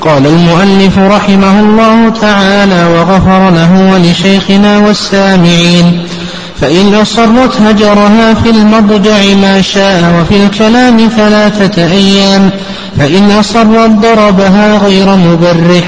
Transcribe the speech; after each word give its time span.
قال 0.00 0.26
المؤلف 0.26 0.98
رحمه 0.98 1.60
الله 1.60 2.08
تعالى 2.08 2.86
وغفر 2.86 3.50
له 3.50 3.92
ولشيخنا 3.92 4.78
والسامعين 4.78 6.06
فإن 6.60 6.94
أصرت 6.94 7.60
هجرها 7.60 8.34
في 8.34 8.50
المضجع 8.50 9.34
ما 9.42 9.62
شاء 9.62 10.20
وفي 10.20 10.44
الكلام 10.44 11.08
ثلاثة 11.16 11.82
أيام 11.84 12.50
فإن 12.98 13.30
أصرت 13.30 13.90
ضربها 13.90 14.78
غير 14.78 15.16
مبرح 15.16 15.84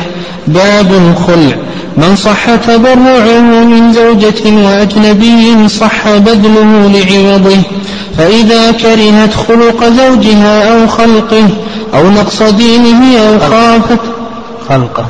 باب 0.47 0.93
الخلع. 0.93 1.57
من 1.97 2.17
صح 2.17 2.55
تبرعه 2.55 3.41
من 3.41 3.93
زوجة 3.93 4.51
وأجنبي 4.65 5.69
صح 5.69 6.09
بذله 6.09 6.93
لعوضه. 6.95 7.63
فإذا 8.19 8.71
كرهت 8.71 9.35
خلق 9.35 9.85
زوجها 9.85 10.73
أو 10.73 10.87
خلقه 10.87 11.49
أو 11.95 12.11
نقص 12.11 12.43
دينه 12.43 13.19
أو 13.19 13.39
خافت 13.39 14.01
خلقه. 14.69 15.07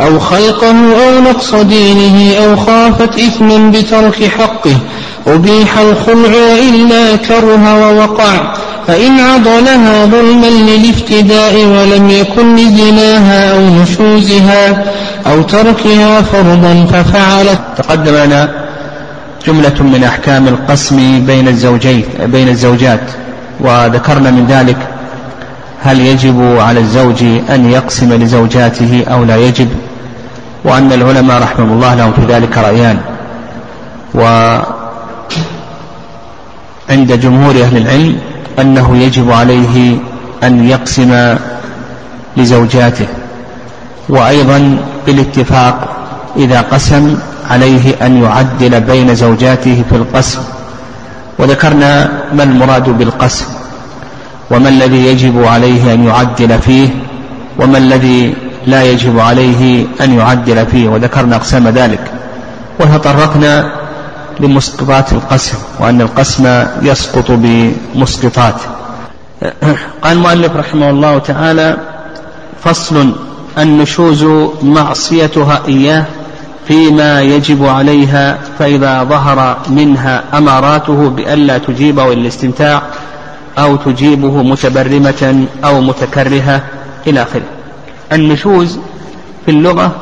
أو 0.00 0.18
خلقه 0.18 0.70
أو 0.70 1.20
نقص 1.20 1.54
دينه 1.54 2.34
أو 2.44 2.56
خافت 2.56 3.18
إثما 3.18 3.70
بترك 3.70 4.30
حقه. 4.38 4.76
أبيح 5.26 5.78
الخلع 5.78 6.34
إلا 6.58 7.16
كره 7.16 7.74
ووقع. 7.82 8.54
فإن 8.86 9.20
عضلها 9.20 10.04
ظلما 10.04 10.46
للافتداء 10.46 11.54
ولم 11.64 12.10
يكن 12.10 12.56
لزناها 12.56 13.52
أو 13.52 13.60
نشوزها 13.82 14.84
أو 15.26 15.42
تركها 15.42 16.22
فرضا 16.22 16.86
ففعلت. 16.92 17.60
تقدم 17.76 18.14
لنا 18.14 18.48
جملة 19.46 19.82
من 19.82 20.04
أحكام 20.04 20.48
القسم 20.48 21.26
بين 21.26 21.48
الزوجين 21.48 22.04
بين 22.24 22.48
الزوجات 22.48 23.00
وذكرنا 23.60 24.30
من 24.30 24.46
ذلك 24.46 24.76
هل 25.82 26.00
يجب 26.00 26.56
على 26.58 26.80
الزوج 26.80 27.22
أن 27.50 27.70
يقسم 27.70 28.12
لزوجاته 28.12 29.04
أو 29.12 29.24
لا 29.24 29.36
يجب 29.36 29.68
وأن 30.64 30.92
العلماء 30.92 31.42
رحمه 31.42 31.72
الله 31.72 31.94
لهم 31.94 32.12
في 32.12 32.32
ذلك 32.32 32.58
رأيان. 32.58 32.98
وعند 34.14 34.64
جمهور 37.20 37.54
أهل 37.62 37.76
العلم 37.76 38.18
أنه 38.60 38.96
يجب 38.96 39.30
عليه 39.30 39.96
أن 40.42 40.68
يقسم 40.68 41.36
لزوجاته 42.36 43.06
وأيضا 44.08 44.76
بالاتفاق 45.06 45.88
إذا 46.36 46.60
قسم 46.60 47.18
عليه 47.50 48.06
أن 48.06 48.22
يعدل 48.22 48.80
بين 48.80 49.14
زوجاته 49.14 49.84
في 49.90 49.96
القسم. 49.96 50.38
وذكرنا 51.38 52.10
ما 52.34 52.42
المراد 52.42 52.98
بالقسم 52.98 53.46
وما 54.50 54.68
الذي 54.68 55.06
يجب 55.06 55.44
عليه 55.44 55.94
أن 55.94 56.06
يعدل 56.06 56.58
فيه 56.58 56.88
وما 57.58 57.78
الذي 57.78 58.34
لا 58.66 58.82
يجب 58.82 59.18
عليه 59.18 59.86
أن 60.00 60.18
يعدل 60.18 60.66
فيه 60.66 60.88
وذكرنا 60.88 61.36
أقسام 61.36 61.68
ذلك. 61.68 62.12
وتطرقنا 62.80 63.81
لمسقطات 64.42 65.12
القسم 65.12 65.58
وأن 65.80 66.00
القسم 66.00 66.66
يسقط 66.82 67.24
بمسقطات. 67.28 68.54
قال 70.02 70.12
المؤلف 70.12 70.56
رحمه 70.56 70.90
الله 70.90 71.18
تعالى 71.18 71.76
فصل 72.64 73.12
النشوز 73.58 74.24
معصيتها 74.62 75.62
إياه 75.68 76.04
فيما 76.68 77.22
يجب 77.22 77.64
عليها 77.64 78.38
فإذا 78.58 79.04
ظهر 79.04 79.58
منها 79.68 80.24
أماراته 80.34 81.08
بألا 81.08 81.58
تجيبه 81.58 82.12
الاستمتاع 82.12 82.82
أو 83.58 83.76
تجيبه 83.76 84.42
متبرمة 84.42 85.46
أو 85.64 85.80
متكرهة 85.80 86.62
إلى 87.06 87.22
آخره. 87.22 87.42
النشوز 88.12 88.78
في 89.44 89.50
اللغة 89.50 89.92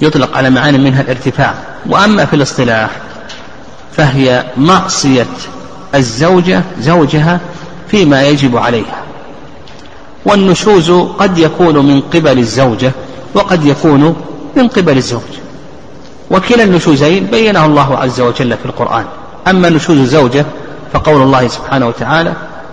يطلق 0.00 0.36
على 0.36 0.50
معاني 0.50 0.78
منها 0.78 1.00
الارتفاع. 1.00 1.54
وأما 1.86 2.24
في 2.24 2.36
الاصطلاح 2.36 2.90
فهي 3.92 4.44
معصية 4.56 5.26
الزوجة 5.94 6.62
زوجها 6.80 7.40
فيما 7.88 8.22
يجب 8.22 8.56
عليها. 8.56 9.02
والنشوز 10.26 10.90
قد 10.90 11.38
يكون 11.38 11.86
من 11.86 12.00
قبل 12.00 12.38
الزوجة 12.38 12.92
وقد 13.34 13.64
يكون 13.64 14.16
من 14.56 14.68
قبل 14.68 14.96
الزوج. 14.96 15.20
وكلا 16.30 16.64
النشوزين 16.64 17.26
بينه 17.26 17.66
الله 17.66 17.98
عز 17.98 18.20
وجل 18.20 18.56
في 18.56 18.66
القرآن. 18.66 19.04
أما 19.48 19.68
نشوز 19.68 19.98
الزوجة 19.98 20.46
فقول 20.92 21.22
الله 21.22 21.48
سبحانه 21.48 21.86
وتعالى 21.86 22.32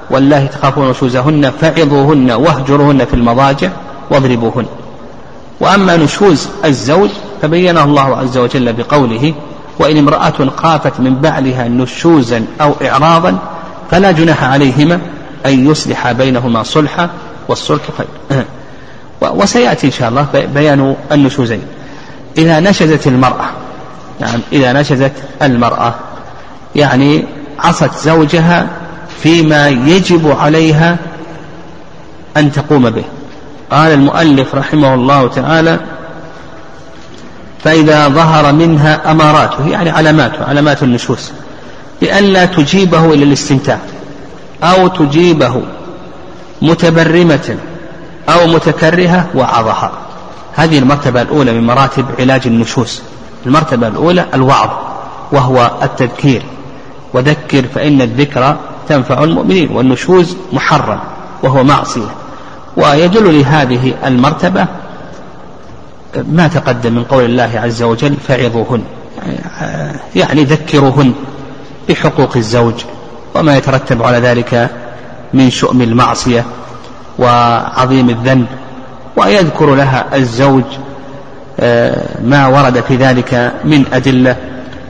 والله 0.09 0.45
تخافون 0.45 0.89
نشوزهن 0.89 1.51
فعظوهن 1.61 2.31
واهجروهن 2.31 3.05
في 3.05 3.13
المضاجع 3.13 3.69
واضربوهن. 4.09 4.65
وأما 5.59 5.97
نشوز 5.97 6.47
الزوج 6.65 7.09
فبينه 7.41 7.83
الله 7.83 8.17
عز 8.17 8.37
وجل 8.37 8.73
بقوله 8.73 9.33
وإن 9.79 9.97
امرأة 9.97 10.49
خافت 10.57 10.99
من 10.99 11.15
بعلها 11.15 11.67
نشوزا 11.67 12.45
أو 12.61 12.73
إعراضا 12.85 13.37
فلا 13.91 14.11
جناح 14.11 14.43
عليهما 14.43 14.99
أن 15.45 15.71
يصلح 15.71 16.11
بينهما 16.11 16.63
صلحا 16.63 17.09
والصلح 17.47 17.81
خير. 17.97 18.43
وسيأتي 19.21 19.87
إن 19.87 19.91
شاء 19.91 20.09
الله 20.09 20.27
بيان 20.53 20.95
النشوزين. 21.11 21.61
إذا 22.37 22.59
نشزت 22.59 23.07
المرأة 23.07 23.45
يعني 24.21 24.41
إذا 24.53 24.73
نشزت 24.73 25.11
المرأة 25.41 25.93
يعني 26.75 27.25
عصت 27.59 27.95
زوجها 27.97 28.67
فيما 29.23 29.69
يجب 29.69 30.35
عليها 30.39 30.97
أن 32.37 32.51
تقوم 32.51 32.89
به. 32.89 33.03
قال 33.71 33.91
المؤلف 33.91 34.55
رحمه 34.55 34.93
الله 34.93 35.27
تعالى 35.27 35.79
فإذا 37.63 38.07
ظهر 38.07 38.53
منها 38.53 39.11
أماراته 39.11 39.67
يعني 39.67 39.89
علاماته 39.89 40.45
علامات 40.45 40.83
النشوز 40.83 41.31
بألا 42.01 42.45
تجيبه 42.45 43.13
إلى 43.13 43.23
الاستمتاع 43.23 43.79
أو 44.63 44.87
تجيبه 44.87 45.61
متبرمة 46.61 47.57
أو 48.29 48.47
متكرهة 48.47 49.27
وعظها. 49.35 49.91
هذه 50.55 50.79
المرتبة 50.79 51.21
الأولى 51.21 51.51
من 51.51 51.67
مراتب 51.67 52.05
علاج 52.19 52.41
النشوز 52.45 53.01
المرتبة 53.45 53.87
الأولى 53.87 54.25
الوعظ 54.33 54.69
وهو 55.31 55.71
التذكير. 55.83 56.43
وذكر 57.13 57.63
فإن 57.75 58.01
الذكر 58.01 58.55
تنفع 58.89 59.23
المؤمنين 59.23 59.71
والنشوز 59.71 60.37
محرم 60.53 60.99
وهو 61.43 61.63
معصية. 61.63 62.11
ويدل 62.77 63.39
لهذه 63.39 63.93
المرتبة 64.05 64.67
ما 66.15 66.47
تقدم 66.47 66.93
من 66.93 67.03
قول 67.03 67.25
الله 67.25 67.51
عز 67.55 67.83
وجل 67.83 68.15
فعظوهن 68.27 68.83
يعني 70.15 70.43
ذكروهن 70.43 71.13
بحقوق 71.89 72.37
الزوج 72.37 72.73
وما 73.35 73.57
يترتب 73.57 74.03
على 74.03 74.17
ذلك 74.17 74.69
من 75.33 75.49
شؤم 75.49 75.81
المعصية 75.81 76.45
وعظيم 77.19 78.09
الذنب 78.09 78.45
ويذكر 79.15 79.75
لها 79.75 80.05
الزوج 80.15 80.63
آه، 81.59 82.21
ما 82.23 82.47
ورد 82.47 82.81
في 82.81 82.95
ذلك 82.95 83.53
من 83.63 83.85
أدلة 83.93 84.35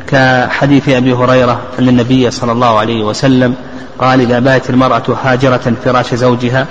كحديث 0.07 0.89
أبي 0.89 1.13
هريرة 1.13 1.61
أن 1.79 1.89
النبي 1.89 2.31
صلى 2.31 2.51
الله 2.51 2.79
عليه 2.79 3.03
وسلم 3.03 3.55
قال 3.99 4.21
إذا 4.21 4.39
باتت 4.39 4.69
المرأة 4.69 5.03
هاجرة 5.23 5.73
فراش 5.85 6.15
زوجها 6.15 6.67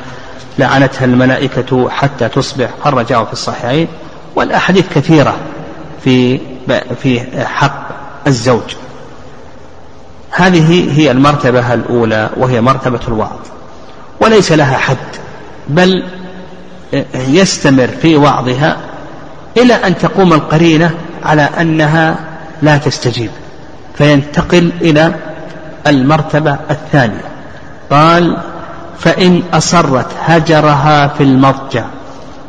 لعنتها 0.59 1.05
الملائكة 1.05 1.91
حتى 1.91 2.29
تصبح. 2.29 2.71
خرجاه 2.85 3.25
في 3.25 3.33
الصحيحين؟ 3.33 3.89
والأحاديث 4.37 4.85
كثيرة 4.95 5.37
في 6.05 6.41
في 7.03 7.21
حق 7.47 7.89
الزوج. 8.27 8.75
هذه 10.31 10.99
هي 11.01 11.11
المرتبة 11.11 11.75
الأولى 11.75 12.31
وهي 12.37 12.61
مرتبة 12.61 13.01
الوعظ 13.09 13.39
وليس 14.21 14.53
لها 14.53 14.77
حد 14.77 14.97
بل 15.69 16.05
يستمر 17.15 17.87
في 17.87 18.17
وعظها 18.17 18.77
إلى 19.57 19.75
أن 19.75 19.99
تقوم 19.99 20.33
القرينة 20.33 20.95
على 21.25 21.43
أنها 21.43 22.17
لا 22.63 22.79
تستجيب 22.79 23.31
فينتقل 23.99 24.73
إلى 24.81 25.15
المرتبة 25.87 26.57
الثانية. 26.71 27.25
قال 27.91 28.37
فإن 28.99 29.43
أصرت 29.53 30.07
هجرها 30.25 31.09
في 31.09 31.23
المضجع. 31.23 31.85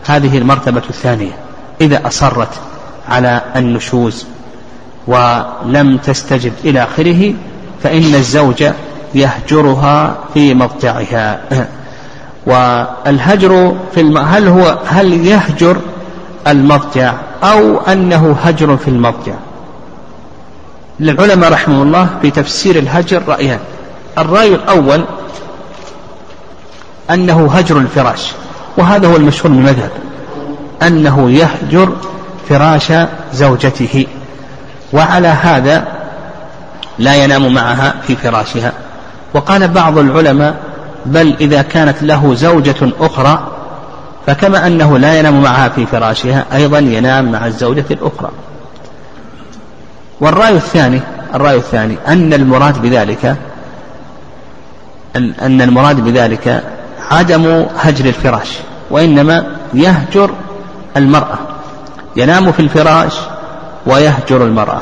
هذه 0.06 0.38
المرتبة 0.38 0.84
الثانية. 0.89 1.40
إذا 1.81 2.07
أصرت 2.07 2.50
على 3.10 3.42
النشوز 3.56 4.25
ولم 5.07 5.98
تستجب 5.98 6.54
إلى 6.66 6.83
آخره 6.83 7.33
فإن 7.83 8.16
الزوج 8.16 8.63
يهجرها 9.16 10.18
في 10.33 10.54
مضجعها. 10.54 11.42
والهجر 12.48 13.75
في 13.94 14.01
الم... 14.01 14.18
هل 14.18 14.48
هو 14.48 14.78
هل 14.86 15.28
يهجر 15.28 15.78
المضجع 16.48 17.13
أو 17.44 17.80
أنه 17.80 18.38
هجر 18.44 18.77
في 18.77 18.88
المضجع؟ 18.88 19.34
للعلماء 21.00 21.51
رحمه 21.51 21.84
الله 21.84 22.10
في 22.22 22.31
تفسير 22.31 22.75
الهجر 22.75 23.22
رأيان. 23.27 23.60
الرأي 24.18 24.56
الأول 24.56 25.06
أنه 27.10 27.48
هجر 27.51 27.77
الفراش 27.77 28.31
وهذا 28.77 29.07
هو 29.07 29.16
المشهور 29.16 29.51
من 29.51 29.57
المذهب. 29.57 29.92
أنه 30.81 31.31
يهجر 31.31 31.95
فراش 32.50 32.94
زوجته. 33.33 34.07
وعلى 34.94 35.28
هذا 35.28 35.88
لا 37.00 37.16
ينام 37.24 37.54
معها 37.54 37.94
في 38.07 38.16
فراشها. 38.16 38.72
وقال 39.33 39.68
بعض 39.68 39.98
العلماء 39.98 40.56
بل 41.06 41.36
إذا 41.42 41.62
كانت 41.62 42.04
له 42.04 42.36
زوجة 42.36 42.89
أخرى 43.00 43.48
فكما 44.28 44.68
أنه 44.68 44.98
لا 44.98 45.19
ينام 45.19 45.42
معها 45.42 45.69
في 45.69 45.86
فراشها 45.86 46.45
أيضا 46.54 46.80
ينام 46.80 47.31
مع 47.31 47.45
الزوجة 47.45 47.86
الأخرى. 47.92 48.30
والرأي 50.22 50.56
الثاني 50.56 51.01
الرأي 51.36 51.56
الثاني 51.56 51.98
أن 52.07 52.34
المراد 52.34 52.81
بذلك 52.81 53.36
أن 55.16 55.62
المراد 55.62 56.00
بذلك 56.00 56.63
عدم 57.12 57.66
هجر 57.77 58.06
الفراش 58.06 58.57
وإنما 58.92 59.45
يهجر 59.74 60.31
المرأة. 60.97 61.38
ينام 62.15 62.51
في 62.51 62.59
الفراش 62.59 63.13
ويهجر 63.85 64.45
المرأة 64.45 64.81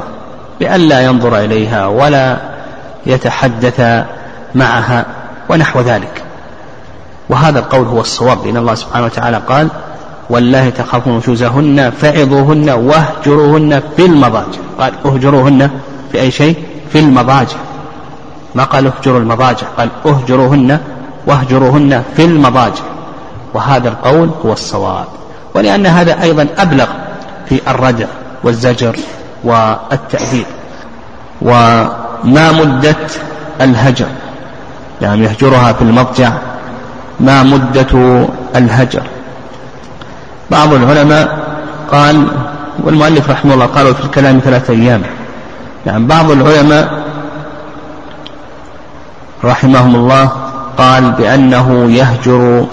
بألا 0.59 1.01
ينظر 1.01 1.37
إليها 1.37 1.87
ولا 1.87 2.37
يتحدث 3.05 4.05
معها 4.55 5.05
ونحو 5.49 5.81
ذلك. 5.81 6.23
وهذا 7.29 7.59
القول 7.59 7.87
هو 7.87 8.01
الصواب 8.01 8.45
لأن 8.45 8.57
الله 8.57 8.75
سبحانه 8.75 9.05
وتعالى 9.05 9.41
قال 9.47 9.67
والله 10.29 10.69
تخافون 10.69 11.17
نشوزهن 11.17 11.89
فعظوهن 11.89 12.69
واهجروهن 12.69 13.81
في 13.97 14.05
المضاجع. 14.05 14.59
قال 14.79 14.93
اهجروهن 15.05 15.69
في 16.11 16.21
أي 16.21 16.31
شيء؟ 16.31 16.55
في 16.89 16.99
المضاجع. 16.99 17.57
ما 18.55 18.63
قال 18.63 18.87
اهجروا 18.87 19.19
المضاجع؟ 19.19 19.67
قال 19.77 19.89
اهجروهن 20.05 20.79
واهجروهن 21.27 22.03
في 22.15 22.25
المضاجع. 22.25 22.83
وهذا 23.53 23.89
القول 23.89 24.29
هو 24.45 24.53
الصواب. 24.53 25.05
ولأن 25.53 25.85
هذا 25.85 26.21
أيضا 26.21 26.47
أبلغ 26.57 26.87
في 27.49 27.61
الردع 27.67 28.05
والزجر 28.43 28.95
والتأديب 29.43 30.45
وما 31.41 32.51
مدة 32.51 32.95
الهجر. 33.61 34.07
يعني 35.01 35.23
يهجرها 35.23 35.73
في 35.73 35.81
المضجع 35.81 36.31
ما 37.19 37.43
مدة 37.43 38.25
الهجر. 38.55 39.03
بعض 40.51 40.73
العلماء 40.73 41.39
قال 41.91 42.27
والمؤلف 42.83 43.29
رحمه 43.29 43.53
الله 43.53 43.65
قالوا 43.65 43.93
في 43.93 44.05
الكلام 44.05 44.39
ثلاثة 44.39 44.73
أيام. 44.73 45.01
يعني 45.85 46.05
بعض 46.05 46.31
العلماء 46.31 47.03
رحمهم 49.43 49.95
الله 49.95 50.29
قال 50.77 51.11
بأنه 51.11 51.91
يهجر 51.91 52.65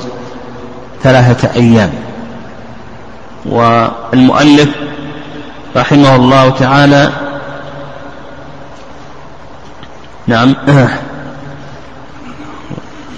ثلاثة 1.02 1.54
أيام. 1.54 1.90
والمؤلف 3.50 4.68
رحمه 5.76 6.16
الله 6.16 6.50
تعالى. 6.50 7.10
نعم. 10.26 10.54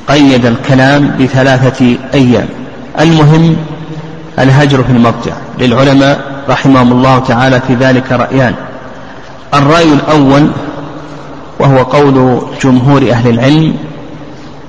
قيد 0.08 0.46
الكلام 0.46 1.16
بثلاثة 1.20 1.96
أيام. 2.14 2.48
المهم 3.00 3.56
الهجر 4.38 4.84
في 4.84 4.90
المضجع 4.90 5.32
للعلماء 5.58 6.44
رحمهم 6.48 6.92
الله 6.92 7.18
تعالى 7.18 7.60
في 7.60 7.74
ذلك 7.74 8.12
رأيان. 8.12 8.54
الرأي 9.54 9.92
الأول 9.92 10.50
وهو 11.58 11.82
قول 11.82 12.42
جمهور 12.62 13.10
أهل 13.10 13.28
العلم 13.30 13.76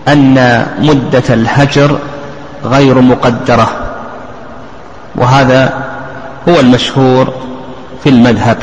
أن 0.08 0.66
مدة 0.80 1.24
الهجر 1.30 2.00
غير 2.66 3.02
مقدرة. 3.02 3.89
وهذا 5.16 5.74
هو 6.50 6.60
المشهور 6.60 7.34
في 8.04 8.10
المذهب. 8.10 8.58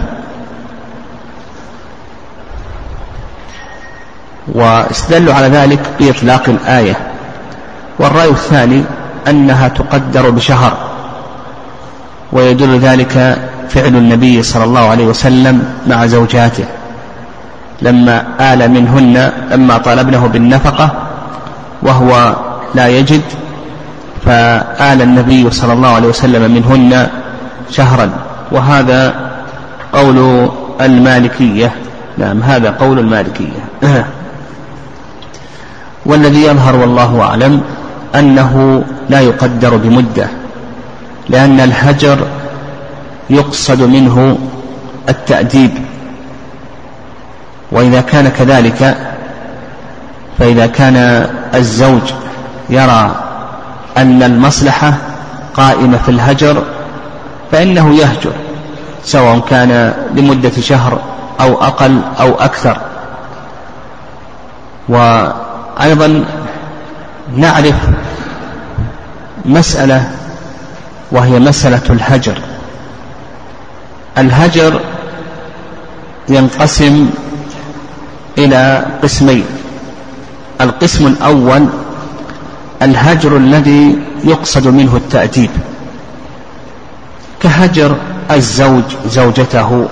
واستدلوا 4.55 5.35
على 5.35 5.47
ذلك 5.47 5.81
بإطلاق 6.01 6.49
الآية. 6.49 6.97
والرأي 7.99 8.29
الثاني 8.29 8.85
أنها 9.29 9.69
تقدر 9.69 10.31
بشهر 10.31 10.77
ويدل 12.33 12.79
ذلك 12.79 13.39
فعل 13.69 13.97
النبي 13.97 14.43
صلى 14.43 14.65
الله 14.65 14.89
عليه 14.89 15.07
وسلم 15.07 15.75
مع 15.87 16.07
زوجاته. 16.07 16.65
لما 17.83 18.25
آل 18.41 18.71
منهن 18.71 19.33
لما 19.51 19.79
طالبنه 19.79 20.27
بالنفقة 20.27 20.91
وهو 21.83 22.37
لا 22.75 22.89
يجد 22.89 23.23
فآل 24.25 25.03
النبي 25.03 25.51
صلى 25.51 25.73
الله 25.73 25.89
عليه 25.89 26.09
وسلم 26.09 26.51
منهن 26.51 27.09
شهرا. 27.71 28.11
وهذا 28.53 29.15
قول 29.93 30.49
المالكية. 30.81 31.73
نعم 32.19 32.43
هذا 32.43 32.71
قول 32.71 32.99
المالكية. 32.99 33.65
والذي 36.07 36.43
يظهر 36.43 36.77
والله 36.77 37.23
أعلم 37.23 37.61
أنه 38.15 38.85
لا 39.11 39.21
يقدر 39.21 39.77
بمدة 39.77 40.29
لأن 41.29 41.61
الهجر 41.61 42.19
يقصد 43.31 43.83
منه 43.83 44.39
التأديب. 45.09 45.71
وإذا 47.73 48.01
كان 48.01 48.29
كذلك 48.29 48.97
فإذا 50.39 50.67
كان 50.67 51.27
الزوج 51.55 52.13
يرى 52.71 53.26
أن 53.97 54.23
المصلحة 54.23 54.95
قائمة 55.55 55.99
في 55.99 56.09
الهجر 56.09 56.63
فإنه 57.53 57.95
يهجر 57.95 58.33
سواء 59.05 59.39
كان 59.39 59.95
لمدة 60.15 60.61
شهر 60.61 61.01
أو 61.41 61.63
أقل 61.63 62.01
أو 62.21 62.35
أكثر. 62.35 62.79
وأيضا 64.89 66.25
نعرف 67.37 67.75
مسألة 69.45 70.11
وهي 71.13 71.39
مسألة 71.39 71.83
الهجر. 71.91 72.39
الهجر 74.19 74.81
ينقسم 76.29 77.11
إلى 78.39 78.87
قسمين 79.03 79.45
القسم 80.61 81.07
الأول 81.07 81.67
الهجر 82.83 83.37
الذي 83.37 83.99
يقصد 84.25 84.67
منه 84.67 84.97
التأديب. 84.97 85.51
كهجر 87.43 87.97
الزوج 88.31 88.85
زوجته 89.07 89.89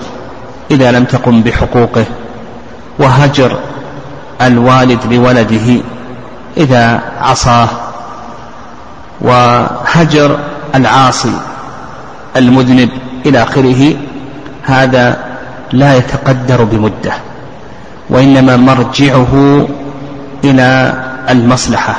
إذا 0.71 0.91
لم 0.91 1.05
تقم 1.05 1.41
بحقوقه 1.41 2.05
وهجر 2.99 3.57
الوالد 4.41 5.13
لولده 5.13 5.81
إذا 6.57 7.01
عصاه 7.21 7.67
وهجر 9.21 10.39
العاصي 10.75 11.33
المذنب 12.37 12.89
إلى 13.25 13.43
آخره 13.43 13.95
هذا 14.63 15.17
لا 15.71 15.97
يتقدر 15.97 16.63
بمدة 16.63 17.13
وإنما 18.09 18.57
مرجعه 18.57 19.67
إلى 20.43 20.93
المصلحة. 21.29 21.95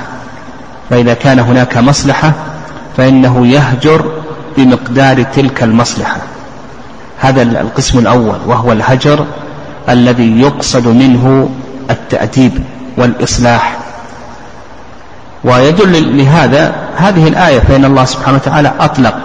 فإذا 0.90 1.14
كان 1.14 1.38
هناك 1.38 1.76
مصلحة 1.76 2.32
فإنه 2.96 3.46
يهجر 3.46 4.12
بمقدار 4.56 5.22
تلك 5.22 5.62
المصلحة. 5.62 6.16
هذا 7.20 7.42
القسم 7.42 7.98
الأول 7.98 8.38
وهو 8.46 8.72
الهجر 8.72 9.26
الذي 9.88 10.40
يقصد 10.40 10.88
منه 10.88 11.48
التأديب 11.90 12.64
والإصلاح. 12.96 13.76
ويدل 15.44 16.18
لهذا 16.18 16.74
هذه 16.96 17.28
الآية 17.28 17.60
فإن 17.60 17.84
الله 17.84 18.04
سبحانه 18.04 18.36
وتعالى 18.36 18.72
أطلق 18.80 19.16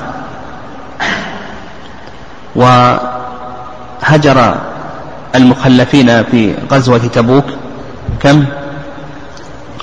وهجر 2.56 4.56
المخلفين 5.36 6.24
في 6.24 6.56
غزوة 6.72 6.98
تبوك 6.98 7.46
كم؟ 8.20 8.46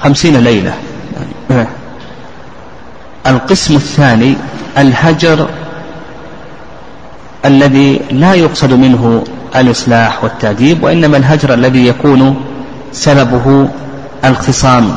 خمسين 0.02 0.37
ليلة. 0.37 0.75
القسم 3.26 3.76
الثاني 3.76 4.37
الهجر 4.78 5.49
الذي 7.45 8.00
لا 8.11 8.35
يقصد 8.35 8.73
منه 8.73 9.25
الإصلاح 9.57 10.25
والتأديب 10.25 10.83
وإنما 10.83 11.17
الهجر 11.17 11.55
الذي 11.55 11.87
يكون 11.87 12.37
سببه 12.93 13.69
الخصام 14.25 14.95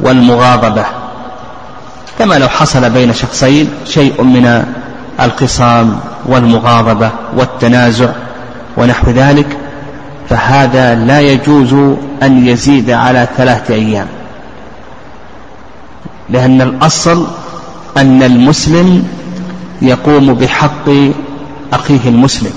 والمغاضبة. 0.00 0.84
كما 2.18 2.34
لو 2.34 2.48
حصل 2.48 2.90
بين 2.90 3.12
شخصين 3.12 3.70
شيء 3.86 4.22
من 4.22 4.64
الخصام 5.20 6.00
والمغاضبة 6.26 7.10
والتنازع 7.36 8.08
ونحو 8.76 9.10
ذلك 9.10 9.56
فهذا 10.28 10.94
لا 10.94 11.20
يجوز 11.20 11.72
أن 12.22 12.46
يزيد 12.46 12.90
على 12.90 13.28
ثلاثة 13.36 13.74
أيام. 13.74 14.06
لأن 16.30 16.62
الأصل 16.62 17.26
أن 17.96 18.22
المسلم 18.22 19.08
يقوم 19.82 20.34
بحق 20.34 20.88
أخيه 21.72 22.08
المسلم 22.08 22.52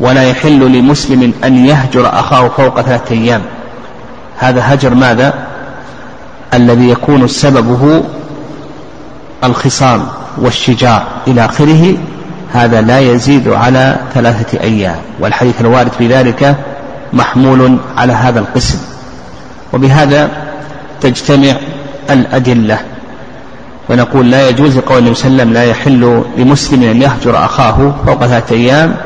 ولا 0.00 0.22
يحل 0.22 0.72
لمسلم 0.78 1.32
أن 1.44 1.66
يهجر 1.66 2.18
أخاه 2.18 2.48
فوق 2.48 2.80
ثلاثة 2.80 3.14
أيام. 3.14 3.42
هذا 4.38 4.74
هجر 4.74 4.94
ماذا؟ 4.94 5.34
الذي 6.54 6.88
يكون 6.88 7.28
سببه 7.28 8.02
الخصام 9.44 10.06
والشجاع 10.38 11.06
إلى 11.26 11.44
آخره. 11.44 11.96
هذا 12.52 12.80
لا 12.80 13.00
يزيد 13.00 13.48
على 13.48 13.96
ثلاثة 14.14 14.60
أيام 14.60 14.96
والحديث 15.20 15.60
الوارد 15.60 15.92
في 15.98 16.08
ذلك 16.08 16.56
محمول 17.12 17.78
على 17.96 18.12
هذا 18.12 18.40
القسم. 18.40 18.78
وبهذا 19.72 20.30
تجتمع 21.00 21.56
الأدلة. 22.10 22.78
ونقول 23.90 24.30
لا 24.30 24.48
يجوز 24.48 24.78
لقول 24.78 24.98
النبي 24.98 25.14
صلى 25.14 25.28
الله 25.28 25.42
عليه 25.42 25.52
وسلم 25.52 25.52
لا 25.52 25.64
يحل 25.64 26.22
لمسلم 26.36 26.82
أن 26.82 27.02
يهجر 27.02 27.44
أخاه 27.44 27.94
فوق 28.06 28.24
ثلاثة 28.24 28.56
أيام 28.56 28.96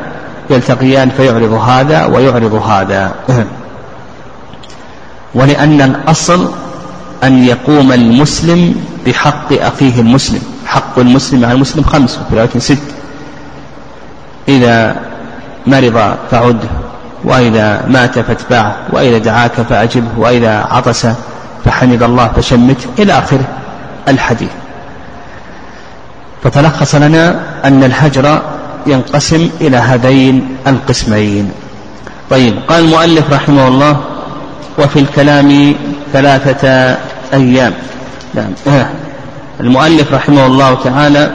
يلتقيان 0.50 1.10
فيعرض 1.10 1.52
هذا 1.52 2.04
ويعرض 2.04 2.54
هذا. 2.54 3.14
ولأن 5.34 5.80
الأصل 5.80 6.50
أن 7.24 7.44
يقوم 7.44 7.92
المسلم 7.92 8.74
بحق 9.06 9.52
أخيه 9.52 10.00
المسلم. 10.00 10.42
حق 10.66 10.98
المسلم 10.98 11.44
على 11.44 11.54
المسلم 11.54 11.84
خمس 11.84 12.18
وفي 12.18 12.34
رواية 12.34 12.58
ست. 12.58 12.78
إذا 14.48 14.96
مرض 15.66 16.16
فعده 16.30 16.68
وإذا 17.24 17.84
مات 17.88 18.18
فاتبعه 18.18 18.76
وإذا 18.92 19.18
دعاك 19.18 19.52
فأجبه 19.52 20.08
وإذا 20.18 20.66
عطس 20.70 21.06
فحمد 21.64 22.02
الله 22.02 22.32
فشمته 22.36 22.86
إلى 22.98 23.12
آخر 23.12 23.40
الحديث. 24.08 24.50
فتلخص 26.42 26.94
لنا 26.94 27.40
أن 27.64 27.84
الهجر 27.84 28.42
ينقسم 28.86 29.50
إلى 29.60 29.76
هذين 29.76 30.56
القسمين. 30.66 31.52
طيب 32.30 32.58
قال 32.68 32.84
المؤلف 32.84 33.32
رحمه 33.32 33.68
الله 33.68 34.00
وفي 34.78 34.98
الكلام 34.98 35.74
ثلاثة 36.12 36.96
أيام. 37.34 37.74
نعم. 38.34 38.52
آه. 38.66 38.86
المؤلف 39.60 40.14
رحمه 40.14 40.46
الله 40.46 40.74
تعالى 40.74 41.30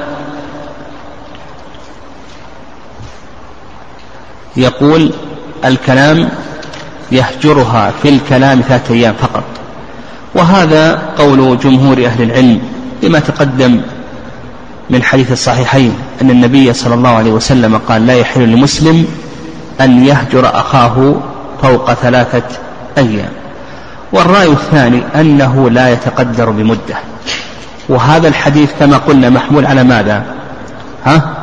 يقول 4.56 5.12
الكلام 5.66 6.30
يهجرها 7.12 7.92
في 8.02 8.10
الكلام 8.10 8.62
ثلاثة 8.62 8.94
أيام 8.94 9.14
فقط. 9.14 9.44
وهذا 10.36 11.02
قول 11.18 11.60
جمهور 11.60 12.06
أهل 12.06 12.22
العلم 12.22 12.62
لما 13.04 13.20
تقدم 13.20 13.82
من 14.90 15.04
حديث 15.04 15.32
الصحيحين 15.32 15.94
أن 16.22 16.30
النبي 16.30 16.74
صلى 16.74 16.94
الله 16.94 17.10
عليه 17.10 17.32
وسلم 17.32 17.78
قال 17.78 18.08
لا 18.08 18.14
يحل 18.14 18.42
لمسلم 18.42 19.06
أن 19.82 20.06
يهجر 20.06 20.50
أخاه 20.60 21.16
فوق 21.62 21.94
ثلاثة 21.94 22.44
أيام. 22.98 23.30
والرأي 24.14 24.48
الثاني 24.48 25.04
أنه 25.16 25.70
لا 25.70 25.90
يتقدر 25.90 26.50
بمدة. 26.50 26.96
وهذا 27.90 28.28
الحديث 28.28 28.72
كما 28.80 28.98
قلنا 28.98 29.30
محمول 29.30 29.66
على 29.66 29.84
ماذا؟ 29.84 30.24
ها؟ 31.06 31.36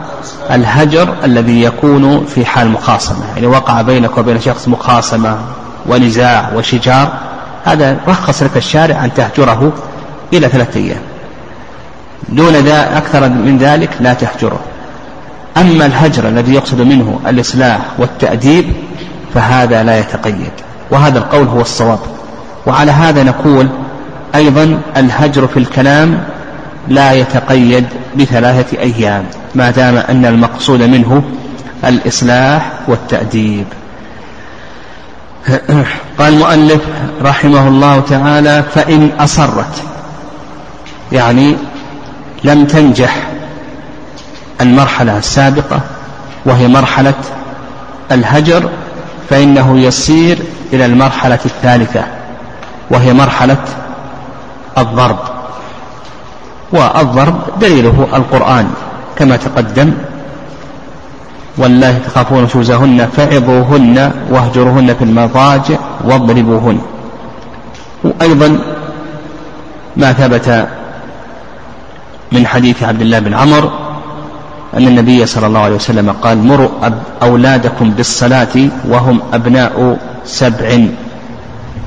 الهجر 0.50 1.14
الذي 1.24 1.62
يكون 1.62 2.26
في 2.34 2.46
حال 2.46 2.68
مخاصمة. 2.68 3.24
يعني 3.34 3.46
وقع 3.46 3.82
بينك 3.82 4.18
وبين 4.18 4.40
شخص 4.40 4.68
مخاصمة 4.68 5.38
ونزاع 5.86 6.50
وشجار 6.56 7.29
هذا 7.64 7.96
رخص 8.08 8.42
لك 8.42 8.56
الشارع 8.56 9.04
أن 9.04 9.14
تهجره 9.14 9.72
إلى 10.32 10.48
ثلاثة 10.48 10.80
أيام. 10.80 11.00
دون 12.28 12.52
ذا 12.52 12.98
أكثر 12.98 13.28
من 13.28 13.58
ذلك 13.58 13.90
لا 14.00 14.14
تهجره. 14.14 14.60
أما 15.56 15.86
الهجر 15.86 16.28
الذي 16.28 16.54
يقصد 16.54 16.80
منه 16.80 17.20
الإصلاح 17.26 17.78
والتأديب 17.98 18.72
فهذا 19.34 19.82
لا 19.82 19.98
يتقيد. 19.98 20.52
وهذا 20.90 21.18
القول 21.18 21.46
هو 21.46 21.60
الصواب. 21.60 21.98
وعلى 22.66 22.92
هذا 22.92 23.22
نقول 23.22 23.68
أيضا 24.34 24.80
الهجر 24.96 25.46
في 25.46 25.56
الكلام 25.58 26.24
لا 26.88 27.12
يتقيد 27.12 27.86
بثلاثة 28.16 28.78
أيام 28.78 29.24
ما 29.54 29.70
دام 29.70 29.96
أن 29.96 30.26
المقصود 30.26 30.82
منه 30.82 31.22
الإصلاح 31.84 32.72
والتأديب. 32.88 33.66
قال 36.18 36.34
المؤلف 36.34 36.80
رحمه 37.22 37.68
الله 37.68 38.00
تعالى 38.00 38.64
فإن 38.74 39.10
أصرت 39.20 39.82
يعني 41.12 41.56
لم 42.44 42.64
تنجح 42.64 43.16
المرحلة 44.60 45.18
السابقة 45.18 45.80
وهي 46.44 46.68
مرحلة 46.68 47.14
الهجر 48.12 48.70
فإنه 49.30 49.78
يسير 49.78 50.38
إلى 50.72 50.86
المرحلة 50.86 51.38
الثالثة 51.44 52.04
وهي 52.90 53.12
مرحلة 53.12 53.64
الضرب. 54.78 55.18
والضرب 56.72 57.40
دليله 57.60 58.08
القرآن 58.14 58.70
كما 59.16 59.36
تقدم 59.36 59.92
والله 61.60 61.98
تخافون 62.06 62.44
نشوزهن 62.44 63.06
فعظوهن 63.06 64.12
واهجروهن 64.30 64.94
في 64.94 65.04
المضاجع 65.04 65.78
واضربوهن. 66.04 66.78
وأيضا 68.04 68.58
ما 69.96 70.12
ثبت 70.12 70.68
من 72.32 72.46
حديث 72.46 72.82
عبد 72.82 73.00
الله 73.00 73.18
بن 73.18 73.34
عمر 73.34 73.72
أن 74.76 74.86
النبي 74.88 75.26
صلى 75.26 75.46
الله 75.46 75.60
عليه 75.60 75.74
وسلم 75.74 76.10
قال 76.10 76.38
مروا 76.38 76.68
أولادكم 77.22 77.90
بالصلاة 77.90 78.56
وهم 78.88 79.20
أبناء 79.32 79.98
سبع. 80.24 80.68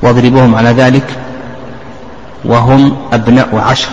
واضربوهم 0.01 0.56
على 0.56 0.70
ذلك 0.70 1.08
وهم 2.46 2.98
أبناء 3.13 3.58
عشر. 3.58 3.89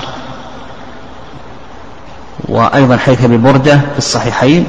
وأيضا 2.49 2.97
حيث 2.97 3.25
ببردة 3.25 3.77
في 3.77 3.99
الصحيحين 3.99 4.67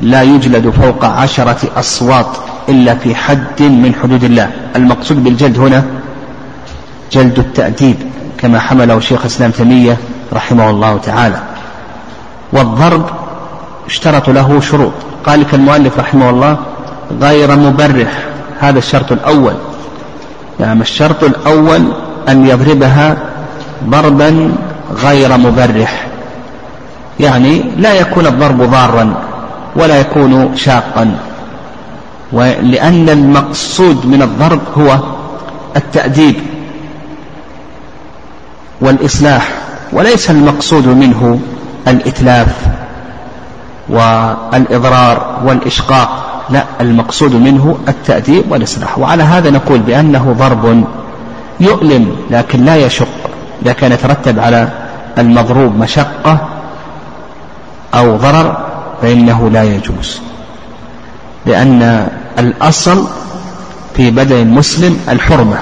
لا 0.00 0.22
يجلد 0.22 0.70
فوق 0.70 1.04
عشرة 1.04 1.58
أصوات 1.76 2.36
إلا 2.68 2.94
في 2.94 3.14
حد 3.14 3.62
من 3.62 3.94
حدود 4.02 4.24
الله. 4.24 4.50
المقصود 4.76 5.24
بالجلد 5.24 5.58
هنا 5.58 5.84
جلد 7.12 7.38
التأديب 7.38 7.96
كما 8.38 8.58
حمله 8.58 9.00
شيخ 9.00 9.20
الإسلام 9.20 9.50
تيمية 9.50 9.96
رحمه 10.32 10.70
الله 10.70 10.98
تعالى. 10.98 11.42
والضرب 12.52 13.10
اشترط 13.86 14.30
له 14.30 14.60
شروط. 14.60 14.92
قال 15.26 15.40
لك 15.40 15.54
المؤلف 15.54 15.98
رحمه 15.98 16.30
الله 16.30 16.58
غير 17.20 17.56
مبرح. 17.56 18.26
هذا 18.60 18.78
الشرط 18.78 19.12
الأول. 19.12 19.54
نعم 20.58 20.80
الشرط 20.80 21.24
الأول 21.24 21.92
أن 22.28 22.46
يضربها 22.46 23.16
ضربا 23.84 24.52
غير 25.04 25.36
مبرح. 25.36 26.06
يعني 27.20 27.62
لا 27.76 27.92
يكون 27.94 28.26
الضرب 28.26 28.62
ضارا. 28.62 29.14
ولا 29.76 30.00
يكون 30.00 30.56
شاقا. 30.56 31.16
ولأن 32.32 33.08
المقصود 33.08 34.06
من 34.06 34.22
الضرب 34.22 34.60
هو 34.78 34.98
التأديب 35.76 36.36
والإصلاح 38.80 39.48
وليس 39.92 40.30
المقصود 40.30 40.86
منه 40.86 41.40
الإتلاف 41.88 42.56
والإضرار 43.88 45.40
والإشقاق 45.44 46.24
لا 46.50 46.64
المقصود 46.80 47.34
منه 47.34 47.78
التأديب 47.88 48.52
والإصلاح. 48.52 48.98
وعلى 48.98 49.22
هذا 49.22 49.50
نقول 49.50 49.78
بأنه 49.78 50.36
ضرب 50.38 50.84
يؤلم 51.60 52.16
لكن 52.30 52.64
لا 52.64 52.76
يشق 52.76 53.08
كان 53.72 53.92
يترتب 53.92 54.40
على 54.40 54.68
المضروب 55.18 55.78
مشقة 55.78 56.38
أو 57.94 58.16
ضرر 58.16 58.63
فإنه 59.04 59.50
لا 59.50 59.62
يجوز. 59.62 60.20
لأن 61.46 62.08
الأصل 62.38 63.06
في 63.96 64.10
بدن 64.10 64.36
المسلم 64.36 64.98
الحرمة. 65.08 65.58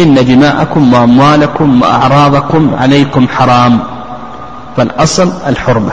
إن 0.00 0.14
دماءكم 0.14 0.94
وأموالكم 0.94 1.82
وأعراضكم 1.82 2.74
عليكم 2.74 3.28
حرام. 3.28 3.80
فالأصل 4.76 5.32
الحرمة. 5.46 5.92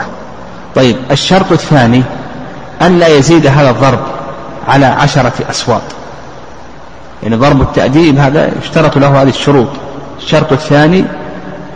طيب 0.76 0.96
الشرط 1.10 1.52
الثاني 1.52 2.02
أن 2.82 2.98
لا 2.98 3.08
يزيد 3.08 3.46
هذا 3.46 3.70
الضرب 3.70 4.00
على 4.68 4.86
عشرة 4.86 5.32
أصوات 5.50 5.82
يعني 7.22 7.36
ضرب 7.36 7.60
التأديب 7.60 8.18
هذا 8.18 8.50
يشترط 8.62 8.98
له 8.98 9.22
هذه 9.22 9.28
الشروط. 9.28 9.68
الشرط 10.18 10.52
الثاني 10.52 11.04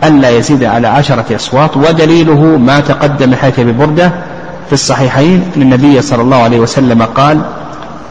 ألا 0.03 0.29
يزيد 0.29 0.63
على 0.63 0.87
عشرة 0.87 1.35
أصوات 1.35 1.77
ودليله 1.77 2.41
ما 2.57 2.79
تقدم 2.79 3.35
حيث 3.35 3.59
ببردة 3.59 4.11
في 4.67 4.73
الصحيحين 4.73 5.51
أن 5.57 5.61
النبي 5.61 6.01
صلى 6.01 6.21
الله 6.21 6.37
عليه 6.37 6.59
وسلم 6.59 7.01
قال 7.03 7.41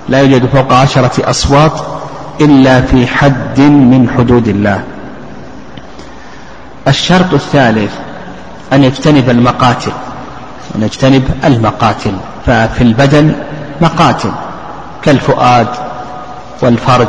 لا 0.08 0.20
يوجد 0.20 0.46
فوق 0.46 0.72
عشرة 0.72 1.30
أصوات 1.30 1.80
إلا 2.40 2.80
في 2.80 3.06
حد 3.06 3.60
من 3.60 4.08
حدود 4.16 4.48
الله. 4.48 4.82
الشرط 6.88 7.34
الثالث 7.34 7.92
أن 8.72 8.84
يجتنب 8.84 9.30
المقاتل 9.30 9.92
أن 10.76 10.82
يجتنب 10.82 11.22
المقاتل 11.44 12.12
ففي 12.46 12.82
البدن 12.82 13.34
مقاتل 13.80 14.30
كالفؤاد 15.02 15.66
والفرج 16.62 17.08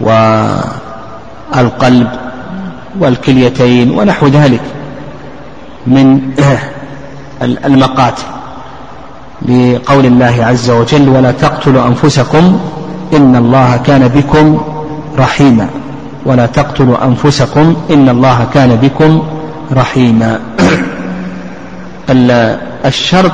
والقلب 0.00 2.08
والكليتين 2.98 3.90
ونحو 3.90 4.26
ذلك 4.26 4.60
من 5.86 6.30
المقاتل. 7.42 8.22
لقول 9.42 10.06
الله 10.06 10.44
عز 10.44 10.70
وجل 10.70 11.08
ولا 11.08 11.30
تقتلوا 11.30 11.86
أنفسكم 11.86 12.60
إن 13.12 13.36
الله 13.36 13.76
كان 13.76 14.08
بكم 14.08 14.60
رحيما. 15.18 15.68
ولا 16.26 16.46
تقتلوا 16.46 17.04
أنفسكم 17.04 17.76
إن 17.90 18.08
الله 18.08 18.46
كان 18.54 18.76
بكم 18.76 19.22
رحيما. 19.72 20.40
الشرط 22.86 23.32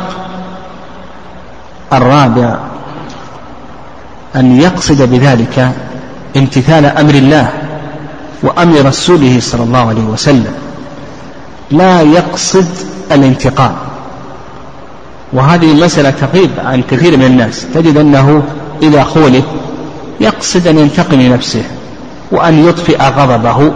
الرابع 1.92 2.58
أن 4.36 4.60
يقصد 4.60 5.02
بذلك 5.02 5.72
امتثال 6.36 6.84
أمر 6.86 7.14
الله 7.14 7.48
وأمر 8.42 8.86
رسوله 8.86 9.40
صلى 9.40 9.62
الله 9.62 9.88
عليه 9.88 10.04
وسلم. 10.04 10.54
لا 11.70 12.02
يقصد 12.02 12.66
الانتقام. 13.12 13.74
وهذه 15.32 15.84
مسألة 15.84 16.10
تغيب 16.10 16.50
عن 16.64 16.82
كثير 16.82 17.16
من 17.16 17.24
الناس. 17.24 17.66
تجد 17.74 17.96
أنه 17.96 18.42
إذا 18.82 19.04
خولف 19.04 19.44
يقصد 20.20 20.66
أن 20.66 20.78
ينتقم 20.78 21.20
لنفسه 21.20 21.62
وأن 22.32 22.68
يطفئ 22.68 22.98
غضبه 23.02 23.72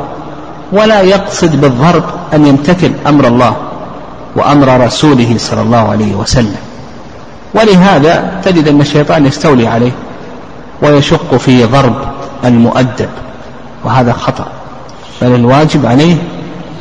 ولا 0.73 1.01
يقصد 1.01 1.61
بالضرب 1.61 2.05
أن 2.35 2.47
يمتثل 2.47 2.93
أمر 3.07 3.27
الله 3.27 3.57
وأمر 4.37 4.85
رسوله 4.87 5.35
صلى 5.39 5.63
الله 5.63 5.89
عليه 5.89 6.15
وسلم. 6.15 6.57
ولهذا 7.55 8.41
تجد 8.45 8.69
أن 8.69 8.81
الشيطان 8.81 9.27
يستولي 9.27 9.67
عليه 9.67 9.93
ويشق 10.83 11.37
في 11.37 11.65
ضرب 11.65 11.97
المؤدب 12.45 13.09
وهذا 13.85 14.13
خطأ. 14.13 14.47
بل 15.23 15.35
الواجب 15.35 15.87
عليه 15.87 16.17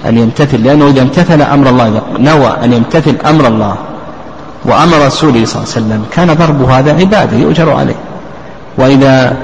أن 0.06 0.18
يمتثل 0.18 0.64
لأنه 0.64 0.88
إذا 0.88 1.02
امتثل 1.02 1.42
أمر 1.42 1.70
الله 1.70 2.02
نوى 2.20 2.58
أن 2.64 2.74
يمتثل 2.74 3.16
أمر 3.26 3.48
الله 3.48 3.76
وأمر 4.68 5.06
رسوله 5.06 5.46
صلى 5.46 5.64
الله 5.64 5.74
عليه 5.76 5.86
وسلم. 5.86 6.06
كان 6.12 6.34
ضرب 6.34 6.62
هذا 6.70 6.94
عبادة 6.94 7.38
يؤجر 7.38 7.74
عليه. 7.74 7.96
وإذا 8.78 9.38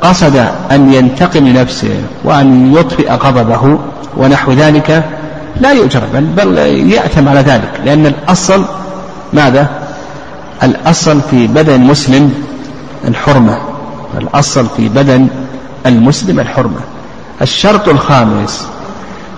قصد 0.00 0.36
أن 0.70 0.92
ينتقم 0.92 1.48
لنفسه 1.48 2.02
وأن 2.24 2.74
يطفئ 2.74 3.12
غضبه 3.12 3.78
ونحو 4.16 4.52
ذلك 4.52 5.04
لا 5.60 5.72
يؤجر 5.72 6.02
بل, 6.14 6.24
بل 6.24 6.58
يأثم 6.92 7.28
على 7.28 7.40
ذلك. 7.40 7.80
لأن 7.84 8.06
الأصل 8.06 8.64
ماذا؟ 9.32 9.68
الأصل 10.62 11.20
في 11.30 11.46
بدن 11.46 11.74
المسلم 11.74 12.34
الحرمة. 13.08 13.58
الأصل 14.18 14.66
في 14.76 14.88
بدن 14.88 15.26
المسلم 15.86 16.40
الحرمة. 16.40 16.80
الشرط 17.42 17.88
الخامس 17.88 18.66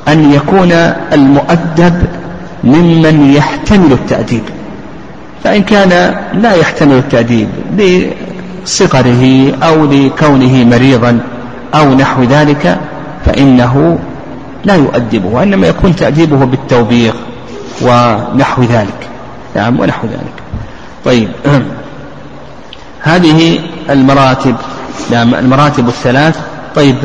أن 0.08 0.32
يكون 0.32 0.72
المؤدب 1.12 2.02
ممن 2.64 3.34
يحتمل 3.34 3.92
التأديب. 3.92 4.42
فإن 5.44 5.62
كان 5.62 6.14
لا 6.32 6.54
يحتمل 6.54 6.92
التأديب 6.92 7.48
لصغره 7.78 9.52
أو 9.62 9.84
لكونه 9.84 10.64
مريضا 10.64 11.20
أو 11.74 11.94
نحو 11.94 12.22
ذلك 12.22 12.78
فإنه 13.26 13.98
لا 14.64 14.74
يؤدبه 14.74 15.28
وإنما 15.28 15.66
يكون 15.66 15.96
تأديبه 15.96 16.44
بالتوبيخ 16.44 17.14
ونحو 17.82 18.62
ذلك. 18.62 19.08
نعم 19.56 19.80
ونحو 19.80 20.06
ذلك. 20.06 20.34
طيب. 21.04 21.28
هذه 23.00 23.58
المراتب. 23.90 24.56
نعم 25.10 25.34
المراتب 25.34 25.88
الثلاث. 25.88 26.38
طيب 26.74 26.96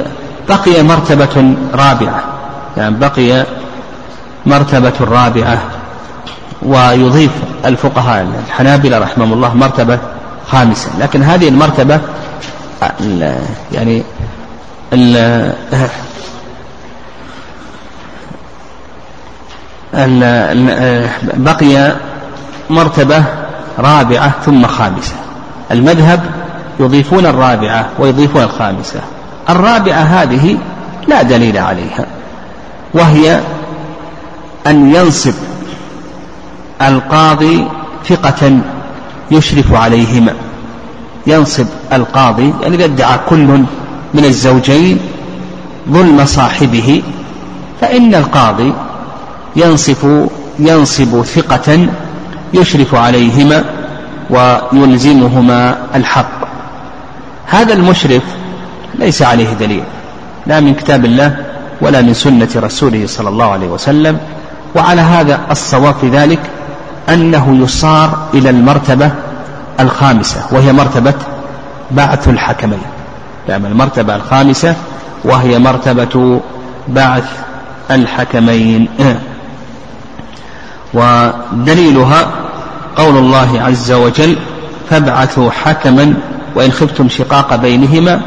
بقي 0.49 0.83
مرتبة 0.83 1.55
رابعة. 1.73 2.23
نعم 2.77 2.99
بقي 2.99 3.45
مرتبة 4.45 4.93
رابعة. 5.01 5.61
ويضيف 6.61 7.31
الفقهاء 7.65 8.27
الحنابلة 8.47 8.97
رحمهم 8.97 9.33
الله 9.33 9.53
مرتبة 9.53 9.99
خامسة. 10.47 10.89
لكن 10.99 11.23
هذه 11.23 11.47
المرتبة 11.47 11.99
يعني 13.71 14.03
ال 14.93 15.53
بقي 21.33 21.95
مرتبة 22.69 23.23
رابعة 23.79 24.31
ثم 24.45 24.67
خامسة. 24.67 25.15
المذهب 25.71 26.19
يضيفون 26.79 27.25
الرابعة 27.25 27.89
ويضيفون 27.99 28.43
الخامسة. 28.43 28.99
الرابعة 29.49 30.01
هذه 30.01 30.57
لا 31.07 31.21
دليل 31.21 31.57
عليها 31.57 32.05
وهي 32.93 33.39
أن 34.67 34.95
ينصب 34.95 35.33
القاضي 36.81 37.67
ثقة 38.07 38.59
يشرف 39.31 39.73
عليهما 39.73 40.33
ينصب 41.27 41.65
القاضي 41.93 42.53
يعني 42.61 42.75
إذا 42.75 42.85
ادعى 42.85 43.19
كل 43.29 43.63
من 44.13 44.25
الزوجين 44.25 44.99
ظلم 45.89 46.25
صاحبه. 46.25 47.01
فإن 47.81 48.15
القاضي 48.15 48.73
ينصف 49.55 50.07
ينصب 50.59 51.21
ثقة 51.21 51.87
يشرف 52.53 52.95
عليهما 52.95 53.63
ويلزمهما 54.29 55.77
الحق. 55.95 56.39
هذا 57.45 57.73
المشرف 57.73 58.23
ليس 58.99 59.21
عليه 59.21 59.53
دليل 59.53 59.83
لا 60.47 60.59
من 60.59 60.73
كتاب 60.73 61.05
الله 61.05 61.35
ولا 61.81 62.01
من 62.01 62.13
سنة 62.13 62.49
رسوله 62.55 63.05
صلى 63.07 63.29
الله 63.29 63.51
عليه 63.51 63.67
وسلم. 63.67 64.17
وعلى 64.75 65.01
هذا 65.01 65.39
الصواب 65.51 65.95
في 66.01 66.09
ذلك 66.09 66.39
أنه 67.09 67.63
يصار 67.63 68.27
إلى 68.33 68.49
المرتبة 68.49 69.11
الخامسة 69.79 70.45
وهي 70.51 70.73
مرتبة 70.73 71.13
بعث 71.91 72.27
الحكمين. 72.29 72.81
نعم 73.49 73.65
المرتبة 73.65 74.15
الخامسة 74.15 74.75
وهي 75.23 75.59
مرتبة 75.59 76.41
بعث 76.87 77.25
الحكمين. 77.91 78.87
ودليلها 80.93 82.27
قول 82.95 83.17
الله 83.17 83.61
عز 83.61 83.91
وجل 83.91 84.37
فابعثوا 84.89 85.51
حكما 85.51 86.13
وإن 86.55 86.71
خفتم 86.71 87.09
شقاق 87.09 87.55
بينهما 87.55 88.21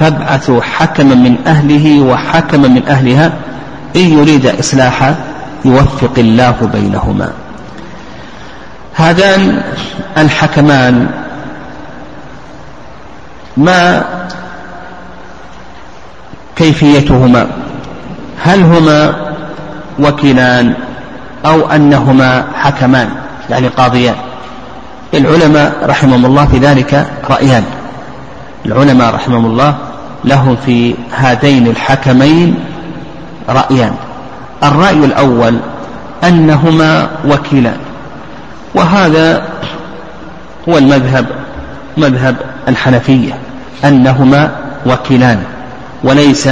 فابعثوا 0.00 0.60
حكما 0.62 1.14
من 1.14 1.36
أهله 1.46 2.02
وحكما 2.02 2.68
من 2.68 2.82
أهلها 2.88 3.32
إن 3.96 4.00
يريد 4.00 4.46
إصلاحا 4.46 5.16
يوفق 5.64 6.12
الله 6.18 6.70
بينهما. 6.72 7.32
هذان 8.94 9.62
الحكمان. 10.18 11.06
ما 13.56 14.04
كيفيتهما؟ 16.56 17.46
هل 18.42 18.62
هما 18.62 19.14
وكيلان 19.98 20.74
أو 21.46 21.70
أنهما 21.70 22.44
حكمان؟ 22.54 23.08
يعني 23.50 23.68
قاضيان. 23.68 24.14
العلماء 25.14 25.72
رحمهم 25.82 26.26
الله 26.26 26.46
في 26.46 26.58
ذلك 26.58 27.06
رأيان. 27.30 27.64
العلماء 28.66 29.14
رحمهم 29.14 29.46
الله 29.46 29.74
لهم 30.24 30.56
في 30.66 30.94
هذين 31.12 31.66
الحكمين 31.66 32.54
رأيان. 33.48 33.94
الرأي 34.62 35.04
الأول 35.04 35.58
أنهما 36.24 37.08
وكيلان. 37.28 37.76
وهذا 38.74 39.42
هو 40.68 40.78
المذهب 40.78 41.26
مذهب 41.96 42.36
الحنفية 42.68 43.38
أنهما 43.84 44.50
وكيلان 44.86 45.42
وليس 46.04 46.48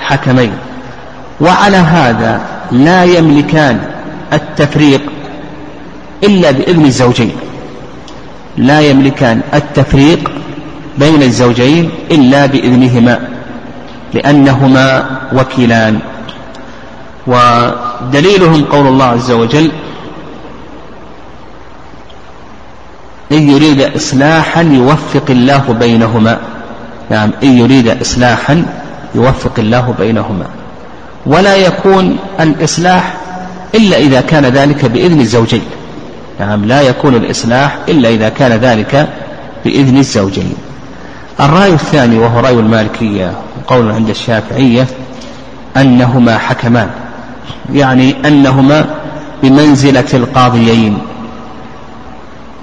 حكمين. 0.00 0.52
وعلى 1.40 1.76
هذا 1.76 2.40
لا 2.72 3.04
يملكان 3.04 3.80
التفريق 4.32 5.02
إلا 6.24 6.50
بإذن 6.50 6.84
الزوجين. 6.84 7.36
لا 8.56 8.80
يملكان 8.80 9.40
التفريق 9.54 10.30
بين 10.98 11.22
الزوجين 11.22 11.90
إلا 12.10 12.46
بإذنهما 12.46 13.20
لأنهما 14.14 15.06
وكيلان 15.32 15.98
ودليلهم 17.26 18.64
قول 18.64 18.86
الله 18.86 19.04
عز 19.04 19.30
وجل 19.30 19.70
إن 23.32 23.50
يريد 23.50 23.80
إصلاحا 23.80 24.62
يوفق 24.62 25.24
الله 25.30 25.76
بينهما. 25.80 26.38
نعم 27.10 27.30
إن 27.42 27.58
يريد 27.58 27.88
إصلاحا 27.88 28.64
يوفق 29.14 29.52
الله 29.58 29.94
بينهما. 29.98 30.46
ولا 31.26 31.56
يكون 31.56 32.16
الإصلاح 32.40 33.14
إلا 33.74 33.96
إذا 33.96 34.20
كان 34.20 34.44
ذلك 34.44 34.84
بإذن 34.84 35.20
الزوجين. 35.20 35.64
نعم 36.40 36.64
لا 36.64 36.82
يكون 36.82 37.14
الإصلاح 37.14 37.78
إلا 37.88 38.08
إذا 38.08 38.28
كان 38.28 38.52
ذلك 38.52 39.08
بإذن 39.64 39.98
الزوجين. 39.98 40.54
الرأي 41.40 41.72
الثاني 41.72 42.18
وهو 42.18 42.40
رأي 42.40 42.54
المالكية 42.54 43.32
وقول 43.58 43.90
عند 43.90 44.08
الشافعية 44.08 44.86
أنهما 45.76 46.38
حكمان. 46.38 46.90
يعني 47.72 48.14
أنهما 48.24 48.86
بمنزلة 49.42 50.04
القاضيين. 50.14 50.98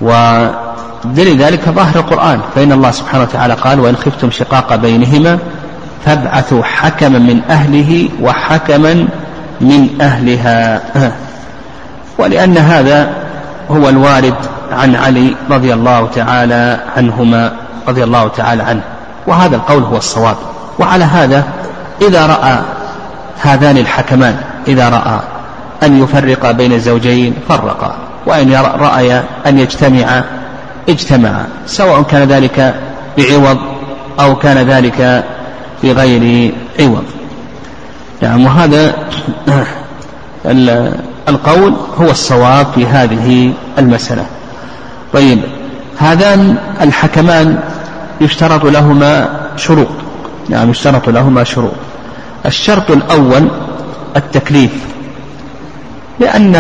ودليل 0.04 1.42
ذلك 1.42 1.70
ظاهر 1.70 1.96
القرآن 1.96 2.40
فإن 2.56 2.72
الله 2.72 2.92
سبحانه 2.92 3.24
وتعالى 3.24 3.54
قال 3.54 3.80
وإن 3.80 3.96
خفتم 3.96 4.32
شقاق 4.32 4.76
بينهما 4.76 5.38
فابعثوا 6.06 6.64
حكما 6.64 7.20
من 7.20 7.42
أهله 7.50 8.10
وحكما 8.22 9.08
من 9.62 10.02
أهلها. 10.02 10.82
ولأن 12.20 12.58
هذا 12.58 13.14
هو 13.72 13.90
الوارد 13.90 14.36
عن 14.72 14.96
علي 14.96 15.36
رضي 15.52 15.74
الله 15.74 16.08
تعالى 16.16 16.80
عنهما 16.98 17.52
رضي 17.88 18.04
الله 18.04 18.28
تعالى 18.28 18.64
عنه. 18.64 18.82
وهذا 19.28 19.56
القول 19.56 19.84
هو 19.84 19.98
الصواب. 19.98 20.36
وعلى 20.80 21.04
هذا 21.04 21.44
إذا 22.02 22.26
رأى 22.26 22.60
هذان 23.42 23.78
الحكمان 23.78 24.38
إذا 24.68 24.90
رأى 24.90 25.20
أن 25.84 26.04
يفرق 26.04 26.52
بين 26.52 26.74
الزوجين 26.74 27.34
فرقا. 27.50 28.13
وإن 28.26 28.54
رأي 28.56 29.24
أن 29.48 29.60
يجتمع 29.60 30.24
اجتمع 30.90 31.46
سواء 31.66 32.02
كان 32.02 32.28
ذلك 32.28 32.76
بعوض 33.18 33.58
أو 34.20 34.36
كان 34.36 34.58
ذلك 34.58 35.24
بغير 35.84 36.54
عوض. 36.80 37.04
نعم 38.22 38.46
وهذا 38.46 38.94
القول 41.30 41.74
هو 41.98 42.12
الصواب 42.12 42.68
في 42.76 42.86
هذه 42.86 43.54
المسألة. 43.78 44.26
طيب 45.14 45.42
هذان 45.98 46.58
الحكمان 46.82 47.60
يشترط 48.22 48.66
لهما 48.66 49.30
شروط. 49.58 49.88
نعم 50.50 50.70
يشترط 50.70 51.10
لهما 51.10 51.44
شروط. 51.44 51.74
الشرط 52.46 52.92
الأول 52.92 53.50
التكليف 54.16 54.72
لأن 56.20 56.56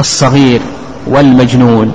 الصغير 0.00 0.60
والمجنون 1.06 1.92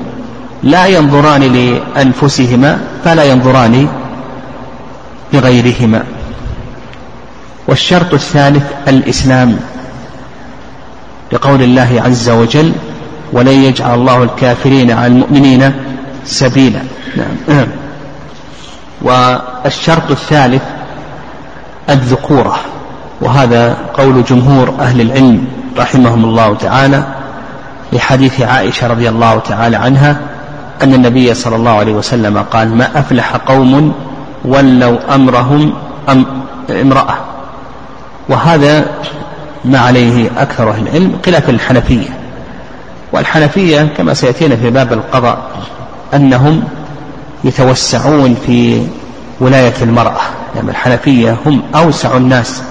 لا 0.63 0.85
ينظران 0.85 1.41
لأنفسهما 1.41 2.79
فلا 3.03 3.23
ينظران 3.23 3.87
لغيرهما. 5.33 6.03
والشرط 7.67 8.13
الثالث 8.13 8.63
الإسلام 8.87 9.59
لقول 11.31 11.63
الله 11.63 12.01
عز 12.05 12.29
وجل 12.29 12.71
ولن 13.33 13.63
يجعل 13.63 13.99
الله 13.99 14.23
الكافرين 14.23 14.91
على 14.91 15.07
المؤمنين 15.07 15.73
سبيلا 16.25 16.81
نعم. 17.47 17.67
والشرط 19.01 20.11
الثالث 20.11 20.61
الذكورة 21.89 22.59
وهذا 23.21 23.77
قول 23.93 24.23
جمهور 24.23 24.73
أهل 24.79 25.01
العلم 25.01 25.47
رحمهم 25.77 26.25
الله 26.25 26.55
تعالى. 26.55 27.03
لحديث 27.93 28.41
عائشة 28.41 28.87
رضي 28.87 29.09
الله 29.09 29.39
تعالى 29.39 29.77
عنها 29.77 30.19
أن 30.83 30.93
النبي 30.93 31.33
صلى 31.33 31.55
الله 31.55 31.71
عليه 31.71 31.93
وسلم 31.93 32.37
قال 32.37 32.75
ما 32.77 32.99
أفلح 32.99 33.35
قوم 33.35 33.93
ولوا 34.45 35.15
أمرهم 35.15 35.73
أم 36.09 36.25
امرأة. 36.69 37.15
وهذا 38.29 38.85
ما 39.65 39.79
عليه 39.79 40.29
أكثر 40.37 40.69
أهل 40.69 40.87
العلم 40.87 41.19
خلاف 41.25 41.49
الحنفية. 41.49 42.09
والحنفية 43.11 43.93
كما 43.97 44.13
سيأتينا 44.13 44.55
في 44.55 44.69
باب 44.69 44.93
القضاء 44.93 45.39
أنهم 46.13 46.63
يتوسعون 47.43 48.37
في 48.45 48.87
ولاية 49.39 49.73
المرأة. 49.81 50.21
يعني 50.55 50.69
الحنفية 50.69 51.37
هم 51.45 51.61
أوسع 51.75 52.17
الناس 52.17 52.61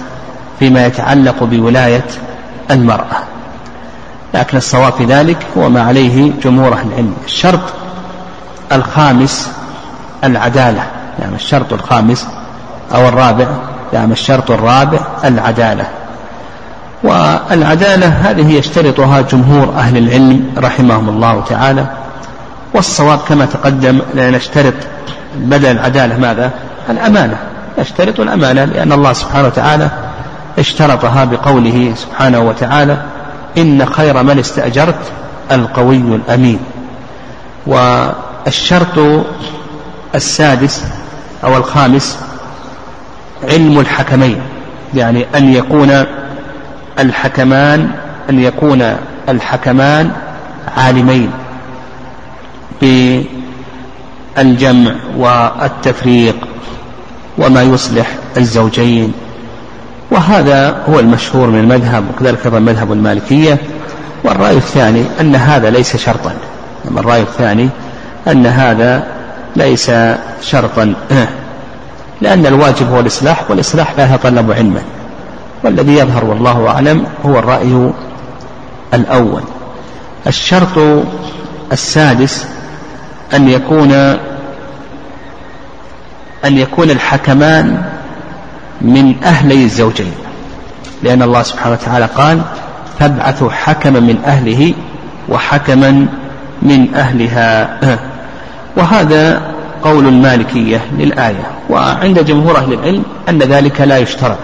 فيما 0.59 0.85
يتعلق 0.85 1.43
بولاية 1.43 2.05
المرأة. 2.71 3.36
لكن 4.33 4.57
الصواب 4.57 4.93
في 4.93 5.05
ذلك 5.05 5.37
هو 5.57 5.69
ما 5.69 5.81
عليه 5.81 6.31
جمهور 6.43 6.73
أهل 6.73 6.87
العلم. 6.87 7.13
الشرط 7.25 7.59
الخامس 8.71 9.51
العدالة 10.23 10.83
يعني 11.19 11.35
الشرط 11.35 11.73
الخامس 11.73 12.27
أو 12.95 13.07
الرابع 13.07 13.47
يعني 13.93 14.13
الشرط 14.13 14.51
الرابع 14.51 14.99
العدالة. 15.23 15.87
والعدالة 17.03 18.07
هذه 18.07 18.53
يشترطها 18.53 19.21
جمهور 19.21 19.73
أهل 19.77 19.97
العلم 19.97 20.53
رحمهم 20.57 21.09
الله 21.09 21.43
تعالى. 21.49 21.85
والصواب 22.73 23.19
كما 23.29 23.45
تقدم 23.45 24.01
نشترط 24.15 24.73
بدل 25.35 25.71
العدالة 25.71 26.17
ماذا؟ 26.17 26.51
الأمانة. 26.89 27.37
نشترط 27.79 28.19
الأمانة 28.19 28.65
لأن 28.65 28.91
الله 28.91 29.13
سبحانه 29.13 29.47
وتعالى 29.47 29.89
اشترطها 30.59 31.25
بقوله 31.25 31.93
سبحانه 31.95 32.39
وتعالى 32.39 32.97
إن 33.57 33.85
خير 33.85 34.23
من 34.23 34.39
استأجرت 34.39 34.99
القوي 35.51 35.97
الأمين. 35.97 36.59
والشرط 37.67 39.25
السادس 40.15 40.83
أو 41.43 41.57
الخامس 41.57 42.17
علم 43.43 43.79
الحكمين 43.79 44.41
يعني 44.95 45.25
أن 45.35 45.53
يكون 45.53 46.03
الحكمان 46.99 47.89
أن 48.29 48.39
يكون 48.39 48.95
الحكمان 49.29 50.11
عالمين 50.77 51.31
بالجمع 54.37 54.95
والتفريق 55.17 56.35
وما 57.37 57.63
يصلح 57.63 58.07
الزوجين. 58.37 59.13
وهذا 60.17 60.83
هو 60.89 60.99
المشهور 60.99 61.47
من 61.47 61.59
المذهب 61.59 62.03
وكذلك 62.09 62.45
أيضا 62.45 62.59
مذهب 62.59 62.91
المالكية. 62.91 63.57
والرأي 64.23 64.57
الثاني 64.57 65.05
أن 65.21 65.35
هذا 65.35 65.69
ليس 65.69 65.97
شرطا. 65.97 66.33
الرأي 66.97 67.21
الثاني 67.21 67.69
أن 68.27 68.45
هذا 68.45 69.03
ليس 69.55 69.91
شرطا. 70.41 70.93
لأن 72.21 72.45
الواجب 72.45 72.91
هو 72.91 72.99
الإصلاح 72.99 73.51
والإصلاح 73.51 73.93
لا 73.97 74.15
يتطلب 74.15 74.51
علما. 74.51 74.81
والذي 75.63 75.95
يظهر 75.95 76.25
والله 76.25 76.67
أعلم 76.67 77.05
هو 77.25 77.39
الرأي 77.39 77.91
الأول. 78.93 79.41
الشرط 80.27 81.03
السادس 81.71 82.45
أن 83.33 83.47
يكون 83.47 83.91
أن 86.45 86.57
يكون 86.57 86.89
الحكمان 86.89 87.83
من 88.81 89.23
أهلي 89.23 89.63
الزوجين. 89.63 90.11
لأن 91.03 91.21
الله 91.21 91.43
سبحانه 91.43 91.73
وتعالى 91.73 92.05
قال 92.05 92.41
فابعثوا 92.99 93.49
حكما 93.49 93.99
من 93.99 94.17
أهله 94.25 94.73
وحكما 95.29 96.07
من 96.61 96.95
أهلها. 96.95 97.79
وهذا 98.77 99.41
قول 99.83 100.07
المالكية 100.07 100.81
للآية. 100.97 101.51
وعند 101.69 102.25
جمهور 102.25 102.57
أهل 102.57 102.73
العلم 102.73 103.03
أن 103.29 103.39
ذلك 103.39 103.81
لا 103.81 103.97
يشترط. 103.97 104.37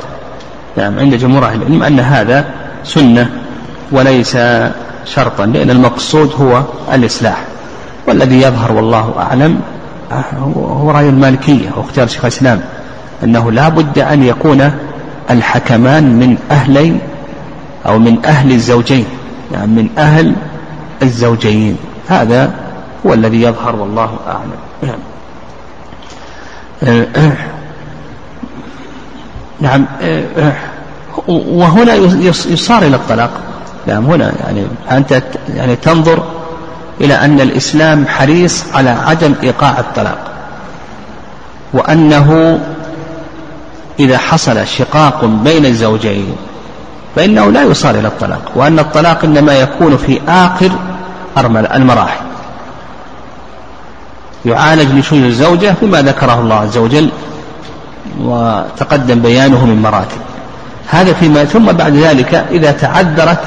نعم 0.77 0.99
عند 0.99 1.15
جمهور 1.15 1.45
أهل 1.45 1.61
العلم 1.61 1.83
أن 1.83 1.99
هذا 1.99 2.45
سنة 2.83 3.29
وليس 3.91 4.37
شرطا 5.05 5.45
لأن 5.45 5.69
المقصود 5.69 6.33
هو 6.41 6.63
الإصلاح. 6.93 7.43
والذي 8.07 8.41
يظهر 8.41 8.71
والله 8.71 9.13
أعلم 9.19 9.59
هو 10.39 10.91
رأي 10.91 11.09
المالكية 11.09 11.69
وأختيار 11.77 12.07
شيخ 12.07 12.25
الإسلام. 12.25 12.61
أنه 13.23 13.51
لا 13.51 13.69
بد 13.69 13.99
أن 13.99 14.23
يكون 14.23 14.71
الحكمان 15.29 16.03
من 16.03 16.37
أهلي 16.51 16.95
أو 17.85 17.99
من 17.99 18.25
أهل 18.25 18.51
الزوجين 18.51 19.05
يعني 19.51 19.67
من 19.67 19.89
أهل 19.97 20.35
الزوجين. 21.01 21.77
هذا 22.07 22.51
هو 23.05 23.13
الذي 23.13 23.41
يظهر 23.41 23.75
والله 23.75 24.17
أعلم. 24.27 24.51
نعم. 24.81 24.99
نعم. 29.61 29.85
وهنا 31.27 31.93
يصار 32.25 32.83
إلى 32.83 32.95
الطلاق. 32.95 33.31
نعم 33.87 34.05
هنا 34.05 34.31
يعني 34.43 34.65
أنت 34.91 35.23
يعني 35.55 35.75
تنظر 35.75 36.23
إلى 37.01 37.13
أن 37.13 37.41
الإسلام 37.41 38.07
حريص 38.07 38.65
على 38.73 38.89
عدم 38.89 39.33
إيقاع 39.43 39.79
الطلاق 39.79 40.31
وأنه 41.73 42.59
إذا 43.99 44.17
حصل 44.17 44.67
شقاق 44.67 45.25
بين 45.25 45.65
الزوجين 45.65 46.35
فإنه 47.15 47.51
لا 47.51 47.63
يصار 47.63 47.95
إلى 47.95 48.07
الطلاق 48.07 48.51
وأن 48.55 48.79
الطلاق 48.79 49.23
إنما 49.23 49.53
يكون 49.53 49.97
في 49.97 50.21
آخر 50.27 50.71
المراحل. 51.75 52.25
يعالج 54.45 54.91
نشوز 54.91 55.23
الزوجة 55.23 55.75
بما 55.81 56.01
ذكره 56.01 56.39
الله 56.39 56.55
عز 56.55 56.77
وجل 56.77 57.09
وتقدم 58.21 59.21
بيانه 59.21 59.65
من 59.65 59.81
مراتب. 59.81 60.17
هذا 60.87 61.13
فيما 61.13 61.45
ثم 61.45 61.71
بعد 61.71 61.95
ذلك 61.95 62.35
إذا 62.35 62.71
تعذرت 62.71 63.39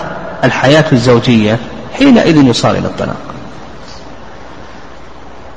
الحياة 0.44 0.85
الزوجية 0.92 1.59
حينئذ 1.98 2.37
يصار 2.37 2.70
إلى 2.70 2.87
الطلاق. 2.87 3.16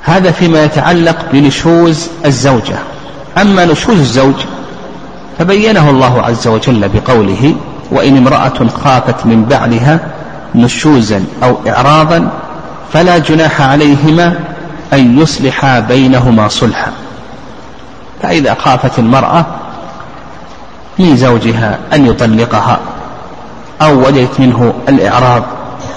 هذا 0.02 0.30
فيما 0.30 0.64
يتعلق 0.64 1.16
بنشوز 1.32 2.08
الزوجة. 2.26 2.78
أما 3.38 3.64
نشوز 3.64 3.98
الزوج 3.98 4.34
فبينه 5.40 5.90
الله 5.90 6.22
عز 6.22 6.48
وجل 6.48 6.88
بقوله 6.88 7.54
وإن 7.90 8.16
امرأة 8.16 8.68
خافت 8.84 9.26
من 9.26 9.44
بعلها 9.44 10.00
نشوزا 10.54 11.24
أو 11.42 11.56
إعراضا 11.68 12.30
فلا 12.92 13.18
جناح 13.18 13.60
عليهما 13.60 14.38
أن 14.92 15.18
يصلحا 15.18 15.80
بينهما 15.80 16.48
صلحا. 16.48 16.92
فإذا 18.22 18.54
خافت 18.54 18.98
المرأة 18.98 19.46
من 20.98 21.16
زوجها 21.16 21.78
أن 21.92 22.06
يطلقها 22.06 22.78
أو 23.82 24.06
وجدت 24.06 24.40
منه 24.40 24.74
الإعراض 24.88 25.42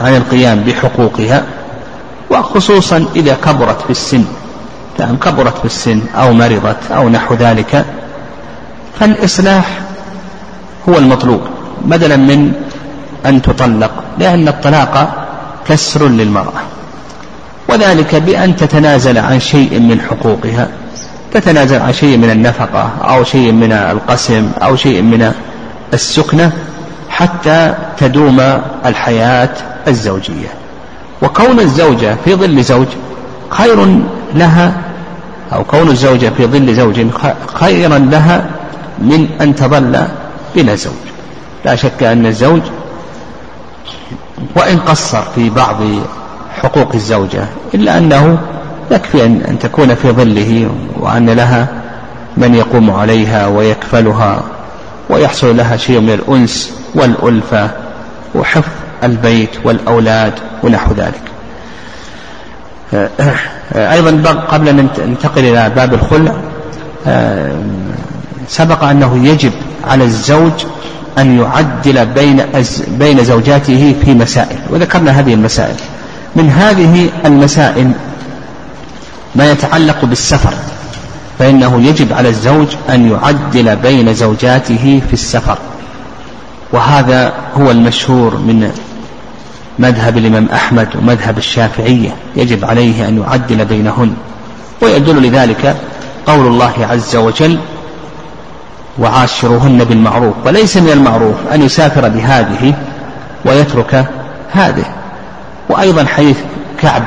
عن 0.02 0.16
القيام 0.16 0.64
بحقوقها 0.64 1.44
وخصوصا 2.30 3.06
إذا 3.16 3.38
كبرت 3.46 3.82
في 3.82 3.90
السن 3.90 4.26
يعني 5.00 5.18
كبرت 5.18 5.58
في 5.58 5.66
السن 5.66 6.02
أو 6.16 6.34
مرضت 6.34 6.92
أو 6.92 7.10
نحو 7.10 7.36
ذلك 7.36 7.86
فالإصلاح 9.00 9.80
هو 10.90 10.98
المطلوب 10.98 11.42
بدلا 11.86 12.16
من 12.16 12.54
أن 13.26 13.42
تطلق 13.42 13.92
لأن 14.20 14.48
الطلاق 14.48 15.26
كسر 15.68 16.08
للمرأة 16.08 16.62
وذلك 17.70 18.16
بأن 18.16 18.56
تتنازل 18.56 19.18
عن 19.18 19.40
شيء 19.40 19.80
من 19.80 20.02
حقوقها 20.02 20.68
تتنازل 21.34 21.82
عن 21.82 21.94
شيء 21.94 22.18
من 22.18 22.30
النفقة 22.30 22.90
أو 23.02 23.24
شيء 23.24 23.52
من 23.52 23.72
القسم 23.72 24.52
أو 24.64 24.76
شيء 24.76 25.02
من 25.02 25.34
السكنة 25.94 26.52
حتى 27.10 27.74
تدوم 27.98 28.40
الحياة 28.86 29.50
الزوجية. 29.88 30.48
وكون 31.22 31.60
الزوجة 31.60 32.18
في 32.26 32.36
ظل 32.36 32.64
زوج 32.64 32.88
خير 33.50 34.00
لها 34.36 34.74
أو 35.54 35.64
كون 35.64 35.90
الزوجة 35.90 36.32
في 36.38 36.46
ظل 36.46 36.76
زوج 36.76 37.06
خيرا 37.54 38.00
لها 38.00 38.46
من 39.00 39.28
أن 39.42 39.56
تظل 39.56 40.08
بلا 40.56 40.76
زوج. 40.76 40.94
لا 41.66 41.76
شك 41.76 42.04
أن 42.04 42.26
الزوج 42.26 42.62
وإن 44.56 44.80
قصر 44.80 45.22
في 45.36 45.50
بعض 45.50 45.78
حقوق 46.62 46.92
الزوجة 46.94 47.46
إلا 47.74 47.98
أنه 47.98 48.38
يكفي 48.92 49.26
أن, 49.26 49.60
تكون 49.60 49.96
في 49.96 50.12
ظله 50.12 50.70
وأن 51.00 51.30
لها 51.30 51.68
من 52.38 52.56
يقوم 52.56 52.92
عليها 52.92 53.48
ويكفلها 53.48 54.44
ويحصل 55.10 55.58
لها 55.58 55.78
شيء 55.78 56.00
من 56.00 56.14
الأنس 56.14 56.74
والألفة 56.96 57.70
وحفظ 58.36 58.72
البيت 59.04 59.50
والأولاد 59.64 60.34
ونحو 60.64 60.94
ذلك. 60.94 61.22
أيضا 63.76 64.32
قبل 64.32 64.68
أن 64.68 64.90
ننتقل 65.06 65.42
إلى 65.42 65.72
باب 65.76 65.94
الخلع 65.94 66.34
سبق 68.48 68.84
أنه 68.84 69.28
يجب 69.28 69.52
على 69.84 70.04
الزوج 70.04 70.52
أن 71.18 71.40
يعدل 71.40 72.06
بين 72.06 72.44
بين 72.88 73.24
زوجاته 73.24 73.96
في 74.06 74.14
مسائل. 74.14 74.60
وذكرنا 74.70 75.12
هذه 75.12 75.34
المسائل. 75.34 75.76
من 76.36 76.50
هذه 76.50 77.10
المسائل 77.26 77.92
ما 79.36 79.52
يتعلق 79.52 80.06
بالسفر 80.06 80.54
فإنه 81.40 81.82
يجب 81.82 82.14
على 82.14 82.30
الزوج 82.30 82.68
أن 82.90 83.12
يعدل 83.12 83.76
بين 83.76 84.14
زوجاته 84.14 85.02
في 85.08 85.14
السفر. 85.14 85.58
وهذا 86.72 87.34
هو 87.58 87.72
المشهور 87.72 88.38
من 88.38 88.72
مذهب 89.80 90.18
الإمام 90.18 90.50
أحمد 90.54 90.88
ومذهب 90.96 91.38
الشافعية. 91.38 92.16
يجب 92.36 92.66
عليه 92.66 93.08
أن 93.08 93.18
يعدل 93.18 93.66
بينهن. 93.66 94.14
ويدل 94.82 95.28
لذلك 95.28 95.76
قول 96.28 96.48
الله 96.48 96.74
عز 96.90 97.16
وجل 97.16 97.60
وعاشروهن 99.00 99.84
بالمعروف 99.84 100.34
وليس 100.46 100.78
من 100.78 100.90
المعروف 100.90 101.36
أن 101.54 101.62
يسافر 101.62 102.10
بهذه 102.10 102.74
ويترك 103.46 104.06
هذه. 104.52 104.86
وأيضا 105.70 106.06
حديث 106.06 106.38
كعب 106.82 107.04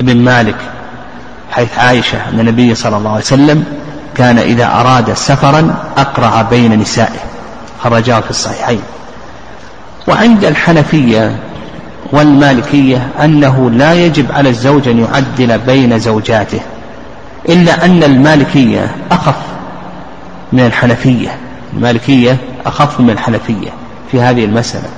بن 0.00 0.16
مالك 0.16 0.56
حيث 1.52 1.78
عائشة 1.78 2.28
أن 2.28 2.40
النبي 2.40 2.74
صلى 2.74 2.96
الله 2.96 3.10
عليه 3.10 3.20
وسلم 3.20 3.64
كان 4.16 4.38
إذا 4.38 4.66
أراد 4.66 5.12
سفرا 5.12 5.74
أقرع 5.96 6.42
بين 6.42 6.80
نسائه. 6.80 7.20
خرجاه 7.82 8.20
في 8.20 8.30
الصحيحين. 8.30 8.82
وعند 10.08 10.44
الحنفية 10.44 11.36
والمالكية 12.12 13.08
أنه 13.24 13.70
لا 13.70 13.94
يجب 13.94 14.32
على 14.32 14.48
الزوج 14.48 14.88
أن 14.88 14.98
يعدل 14.98 15.58
بين 15.58 15.98
زوجاته. 15.98 16.60
إلا 17.48 17.84
أن 17.84 18.02
المالكية 18.02 18.94
أخف 19.10 19.36
من 20.52 20.66
الحنفية. 20.66 21.36
المالكية 21.72 22.36
أخف 22.66 23.00
من 23.00 23.10
الحنفية 23.10 23.70
في 24.10 24.20
هذه 24.20 24.44
المسألة. 24.44 24.88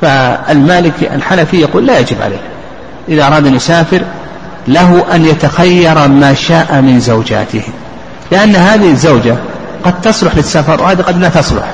فالمالك 0.00 1.12
الحنفي 1.14 1.60
يقول 1.60 1.86
لا 1.86 1.98
يجب 1.98 2.22
عليه. 2.22 2.40
إذا 3.08 3.26
أراد 3.26 3.46
أن 3.46 3.54
يسافر 3.54 4.02
له 4.68 5.04
أن 5.14 5.24
يتخير 5.24 6.08
ما 6.08 6.34
شاء 6.34 6.80
من 6.80 7.00
زوجاته. 7.00 7.62
لأن 8.32 8.56
هذه 8.56 8.90
الزوجة 8.90 9.36
قد 9.84 10.00
تصلح 10.00 10.36
للسفر 10.36 10.82
وهذه 10.82 11.02
قد 11.02 11.18
لا 11.18 11.28
تصلح. 11.28 11.64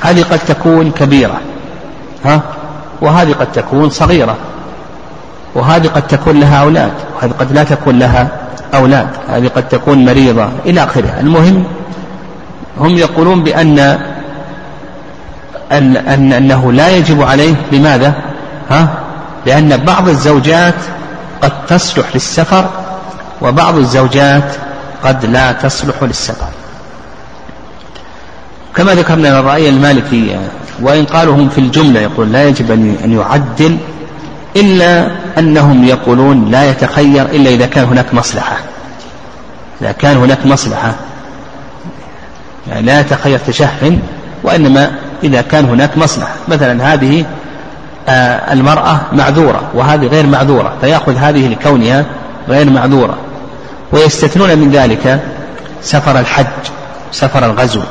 هذه 0.00 0.22
قد 0.22 0.38
تكون 0.38 0.90
كبيرة. 0.90 1.40
ها؟ 2.24 2.42
وهذه 3.00 3.32
قد 3.32 3.52
تكون 3.52 3.90
صغيرة. 3.90 4.36
وهذه 5.54 5.86
قد 5.86 6.06
تكون 6.06 6.40
لها 6.40 6.62
أولاد. 6.62 6.92
وهذه 7.16 7.32
قد 7.32 7.52
لا 7.52 7.64
تكون 7.64 7.98
لها 7.98 8.41
أولاد 8.74 9.08
هذه 9.28 9.48
قد 9.48 9.68
تكون 9.68 10.04
مريضة 10.04 10.48
إلى 10.66 10.84
آخره 10.84 11.20
المهم 11.20 11.64
هم 12.80 12.96
يقولون 12.96 13.42
بأن 13.42 13.78
أن 15.72 15.96
أن 15.96 16.32
أنه 16.32 16.72
لا 16.72 16.88
يجب 16.88 17.22
عليه 17.22 17.54
لماذا؟ 17.72 18.14
ها؟ 18.70 18.88
لأن 19.46 19.76
بعض 19.76 20.08
الزوجات 20.08 20.74
قد 21.42 21.66
تصلح 21.66 22.06
للسفر 22.14 22.70
وبعض 23.42 23.76
الزوجات 23.76 24.54
قد 25.04 25.24
لا 25.24 25.52
تصلح 25.52 26.02
للسفر 26.02 26.48
كما 28.76 28.94
ذكرنا 28.94 29.40
الرأي 29.40 29.68
المالكية 29.68 30.40
وإن 30.82 31.04
قالوا 31.04 31.34
هم 31.34 31.48
في 31.48 31.58
الجملة 31.58 32.00
يقول 32.00 32.32
لا 32.32 32.48
يجب 32.48 32.70
أن 32.70 33.12
يعدل 33.12 33.78
إلا 34.56 35.08
أنهم 35.38 35.84
يقولون 35.84 36.50
لا 36.50 36.70
يتخير 36.70 37.26
إلا 37.26 37.50
إذا 37.50 37.66
كان 37.66 37.84
هناك 37.84 38.14
مصلحة. 38.14 38.56
إذا 39.80 39.92
كان 39.92 40.16
هناك 40.16 40.46
مصلحة. 40.46 40.94
يعني 42.68 42.82
لا 42.82 43.00
يتخير 43.00 43.38
تشهن 43.38 44.00
وإنما 44.42 44.90
إذا 45.24 45.40
كان 45.40 45.64
هناك 45.64 45.98
مصلحة. 45.98 46.34
مثلا 46.48 46.92
هذه 46.92 47.24
آه، 48.08 48.52
المرأة 48.52 49.00
معذورة 49.12 49.60
وهذه 49.74 50.06
غير 50.06 50.26
معذورة 50.26 50.72
فيأخذ 50.80 51.16
هذه 51.16 51.48
لكونها 51.48 52.04
غير 52.48 52.70
معذورة. 52.70 53.16
ويستثنون 53.92 54.58
من 54.58 54.70
ذلك 54.70 55.20
سفر 55.82 56.18
الحج 56.18 56.46
سفر 57.12 57.44
الغزو. 57.44 57.82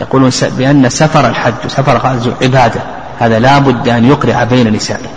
يقولون 0.00 0.30
بأن 0.42 0.88
سفر 0.88 1.26
الحج 1.26 1.54
وسفر 1.64 1.92
الغزو 1.92 2.30
عبادة. 2.42 2.80
هذا 3.18 3.38
لا 3.38 3.58
بد 3.58 3.88
أن 3.88 4.04
يقرع 4.04 4.44
بين 4.44 4.72
نسائه. 4.72 5.08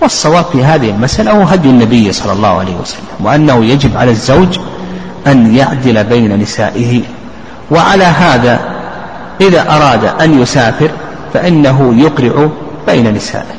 والصواب 0.00 0.44
في 0.44 0.64
هذه 0.64 0.90
المسألة 0.90 1.30
هو 1.30 1.42
هدي 1.42 1.70
النبي 1.70 2.12
صلى 2.12 2.32
الله 2.32 2.58
عليه 2.58 2.76
وسلم 2.76 3.04
وأنه 3.20 3.64
يجب 3.64 3.96
على 3.96 4.10
الزوج 4.10 4.58
أن 5.26 5.56
يعدل 5.56 6.04
بين 6.04 6.40
نسائه 6.40 7.02
وعلى 7.70 8.04
هذا 8.04 8.60
إذا 9.40 9.70
أراد 9.70 10.04
أن 10.04 10.42
يسافر 10.42 10.90
فإنه 11.34 11.94
يقرع 11.96 12.48
بين 12.86 13.14
نسائه. 13.14 13.58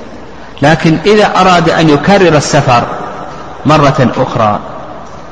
لكن 0.62 0.98
إذا 1.06 1.42
أراد 1.42 1.70
أن 1.70 1.90
يكرر 1.90 2.38
السفر 2.38 2.84
مرة 3.66 4.12
أخرى 4.18 4.60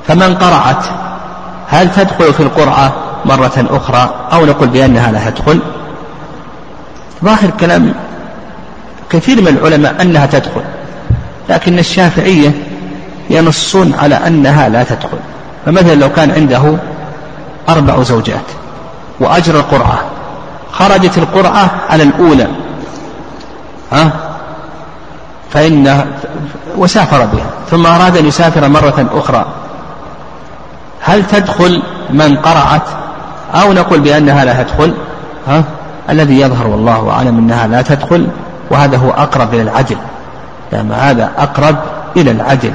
فمن 0.07 0.35
قرعت 0.35 0.85
هل 1.69 1.91
تدخل 1.91 2.33
في 2.33 2.39
القرعة 2.39 2.93
مرة 3.25 3.65
أخرى 3.69 4.09
أو 4.33 4.45
نقول 4.45 4.67
بأنها 4.67 5.11
لا 5.11 5.29
تدخل؟ 5.29 5.59
ظاهر 7.23 7.49
كلام 7.59 7.93
كثير 9.09 9.41
من 9.41 9.47
العلماء 9.47 10.01
أنها 10.01 10.25
تدخل. 10.25 10.61
لكن 11.49 11.79
الشافعية 11.79 12.51
ينصون 13.29 13.93
على 13.93 14.15
أنها 14.15 14.69
لا 14.69 14.83
تدخل. 14.83 15.17
فمثلا 15.65 15.95
لو 15.95 16.13
كان 16.13 16.31
عنده 16.31 16.77
أربع 17.69 18.03
زوجات 18.03 18.45
وأجرى 19.19 19.59
القرعة 19.59 19.99
خرجت 20.71 21.17
القرعة 21.17 21.71
على 21.89 22.03
الأولى. 22.03 22.47
ها؟ 23.91 24.11
فإن 25.49 26.05
وسافر 26.77 27.25
بها 27.25 27.49
ثم 27.71 27.85
أراد 27.85 28.17
أن 28.17 28.25
يسافر 28.25 28.67
مرة 28.67 29.07
أخرى. 29.13 29.45
هل 31.01 31.27
تدخل 31.27 31.81
من 32.09 32.37
قرعت؟ 32.37 32.81
أو 33.53 33.73
نقول 33.73 33.99
بأنها 33.99 34.45
لا 34.45 34.63
تدخل؟ 34.63 34.93
ها؟ 35.47 35.63
الذي 36.09 36.39
يظهر 36.39 36.67
والله 36.67 37.09
أعلم 37.09 37.37
أنها 37.37 37.67
لا 37.67 37.81
تدخل 37.81 38.27
وهذا 38.71 38.97
هو 38.97 39.11
أقرب 39.11 39.53
إلى 39.53 39.61
العدل. 39.61 39.97
يعني 40.73 40.93
هذا 40.93 41.31
أقرب 41.37 41.75
إلى 42.17 42.31
العدل 42.31 42.73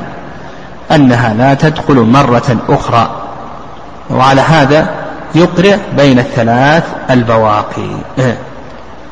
أنها 0.91 1.35
لا 1.35 1.55
تدخل 1.55 1.95
مرة 1.95 2.57
أخرى. 2.69 3.11
وعلى 4.11 4.41
هذا 4.41 4.87
يقرع 5.35 5.77
بين 5.97 6.19
الثلاث 6.19 6.85
البواقي 7.11 7.91
إيه. 8.19 8.39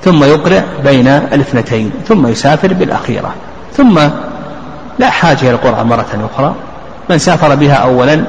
ثم 0.05 0.25
يقرع 0.25 0.62
بين 0.85 1.09
الاثنتين 1.09 1.93
ثم 2.09 2.27
يسافر 2.27 2.75
بالأخيرة. 2.75 3.35
ثم 3.77 4.01
لا 4.99 5.11
حاجة 5.11 5.40
إلى 5.40 5.51
القرعة 5.51 5.83
مرة 5.83 6.31
أخرى. 6.35 6.55
من 7.11 7.19
سافر 7.19 7.55
بها 7.55 7.75
أولا 7.75 8.25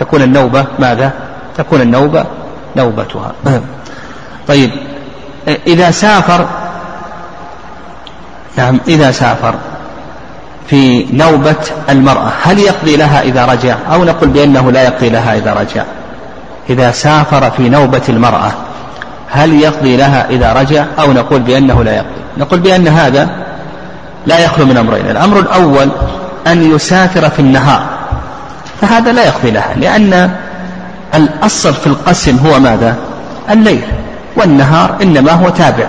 تكون 0.00 0.22
النوبة 0.22 0.64
ماذا؟ 0.78 1.12
تكون 1.56 1.80
النوبة 1.80 2.24
نوبتها. 2.76 3.32
إيه. 3.46 3.62
طيب 4.48 4.70
إذا 5.66 5.90
سافر 5.90 6.46
نعم 8.56 8.80
إذا 8.88 9.10
سافر 9.10 9.54
في 10.70 11.06
نوبة 11.12 11.56
المرأة. 11.88 12.32
هل 12.42 12.58
يقضي 12.58 12.96
لها 12.96 13.22
إذا 13.22 13.44
رجع؟ 13.44 13.76
أو 13.92 14.04
نقول 14.04 14.28
بأنه 14.28 14.72
لا 14.72 14.82
يقضي 14.82 15.08
لها 15.08 15.36
إذا 15.36 15.54
رجع. 15.54 15.82
إذا 16.70 16.90
سافر 16.90 17.50
في 17.50 17.68
نوبة 17.68 18.02
المرأة 18.08 18.52
هل 19.30 19.60
يقضي 19.60 19.96
لها 19.96 20.26
إذا 20.30 20.52
رجع؟ 20.52 20.84
أو 21.00 21.12
نقول 21.12 21.40
بأنه 21.40 21.84
لا 21.84 21.96
يقضي. 21.96 22.20
نقول 22.38 22.60
بأن 22.60 22.88
هذا 22.88 23.28
لا 24.26 24.38
يخلو 24.38 24.66
من 24.66 24.76
أمرين. 24.76 25.10
الأمر 25.10 25.38
الأول 25.38 25.88
أن 26.46 26.74
يسافر 26.74 27.30
في 27.30 27.38
النهار. 27.38 27.82
فهذا 28.80 29.12
لا 29.12 29.26
يقضي 29.26 29.50
لها 29.50 29.74
لأن 29.76 30.30
الأصل 31.14 31.74
في 31.74 31.86
القسم 31.86 32.36
هو 32.46 32.60
ماذا؟ 32.60 32.96
الليل 33.50 33.82
والنهار 34.36 34.96
إنما 35.02 35.32
هو 35.32 35.48
تابع. 35.48 35.86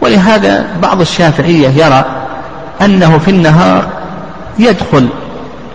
ولهذا 0.00 0.66
بعض 0.82 1.00
الشافعية 1.00 1.68
يرى 1.68 2.21
أنه 2.80 3.18
في 3.18 3.30
النهار 3.30 3.88
يدخل 4.58 5.08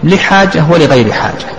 لحاجة 0.03 0.63
ولغير 0.69 1.11
حاجة. 1.11 1.57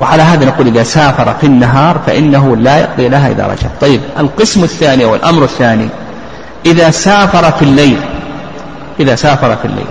وعلى 0.00 0.22
هذا 0.22 0.44
نقول 0.44 0.66
إذا 0.66 0.82
سافر 0.82 1.34
في 1.40 1.46
النهار 1.46 2.00
فإنه 2.06 2.56
لا 2.56 2.78
يقضي 2.78 3.08
لها 3.08 3.30
إذا 3.30 3.46
رجع. 3.46 3.68
طيب 3.80 4.00
القسم 4.18 4.64
الثاني 4.64 5.04
والأمر 5.04 5.44
الثاني 5.44 5.88
إذا 6.66 6.90
سافر 6.90 7.50
في 7.52 7.62
الليل 7.62 8.00
إذا 9.00 9.14
سافر 9.14 9.56
في 9.56 9.64
الليل 9.64 9.86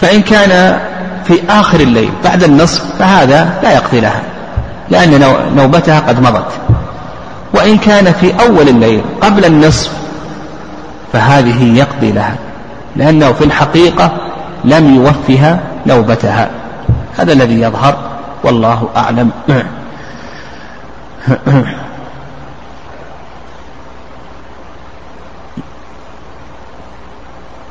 فإن 0.00 0.22
كان 0.22 0.78
في 1.24 1.40
آخر 1.50 1.80
الليل 1.80 2.10
بعد 2.24 2.42
النصف 2.42 2.84
فهذا 2.98 3.60
لا 3.62 3.72
يقضي 3.72 4.00
لها 4.00 4.22
لأن 4.90 5.34
نوبتها 5.56 6.00
قد 6.00 6.20
مضت. 6.20 6.52
وإن 7.54 7.78
كان 7.78 8.12
في 8.12 8.32
أول 8.40 8.68
الليل 8.68 9.02
قبل 9.20 9.44
النصف 9.44 9.90
فهذه 11.12 11.78
يقضي 11.78 12.12
لها 12.12 12.36
لأنه 12.96 13.32
في 13.32 13.44
الحقيقة 13.44 14.12
لم 14.64 14.94
يوفها 14.94 15.60
نوبتها. 15.86 16.50
هذا 17.16 17.32
الذي 17.32 17.60
يظهر 17.60 17.96
والله 18.44 18.88
أعلم. 18.96 19.30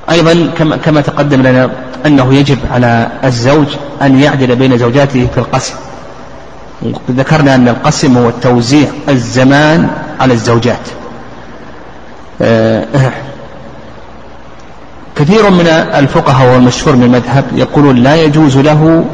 أيضا 0.09 0.51
كما 0.57 0.77
كما 0.77 1.01
تقدم 1.01 1.41
لنا 1.41 1.69
أنه 2.05 2.33
يجب 2.33 2.57
على 2.71 3.07
الزوج 3.23 3.67
أن 4.01 4.19
يعدل 4.19 4.55
بين 4.55 4.77
زوجاته 4.77 5.27
في 5.33 5.37
القسم. 5.37 5.75
ذكرنا 7.11 7.55
أن 7.55 7.67
القسم 7.67 8.17
هو 8.17 8.29
توزيع 8.29 8.87
الزمان 9.09 9.89
على 10.19 10.33
الزوجات. 10.33 10.89
كثير 15.15 15.49
من 15.49 15.67
الفقهاء 15.67 16.53
والمشهور 16.53 16.95
من 16.95 17.03
المذهب 17.03 17.45
يقولون 17.55 17.95
لا 17.95 18.15
يجوز 18.15 18.57
له 18.57 19.05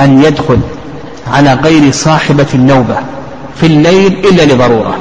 أن 0.00 0.24
يدخل 0.24 0.58
على 1.32 1.54
غير 1.54 1.92
صاحبة 1.92 2.46
النوبة 2.54 2.96
في 3.56 3.66
الليل 3.66 4.26
إلا 4.26 4.54
لضرورة. 4.54 4.96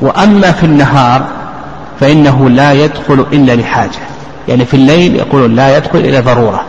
وأما 0.00 0.52
في 0.52 0.64
النهار 0.64 1.26
فإنه 2.00 2.50
لا 2.50 2.72
يدخل 2.72 3.26
إلا 3.32 3.56
لحاجة. 3.56 3.98
يعني 4.48 4.64
في 4.64 4.74
الليل 4.74 5.16
يقولون 5.16 5.54
لا 5.54 5.76
يدخل 5.76 5.98
إلى 5.98 6.20
ضرورة. 6.20 6.64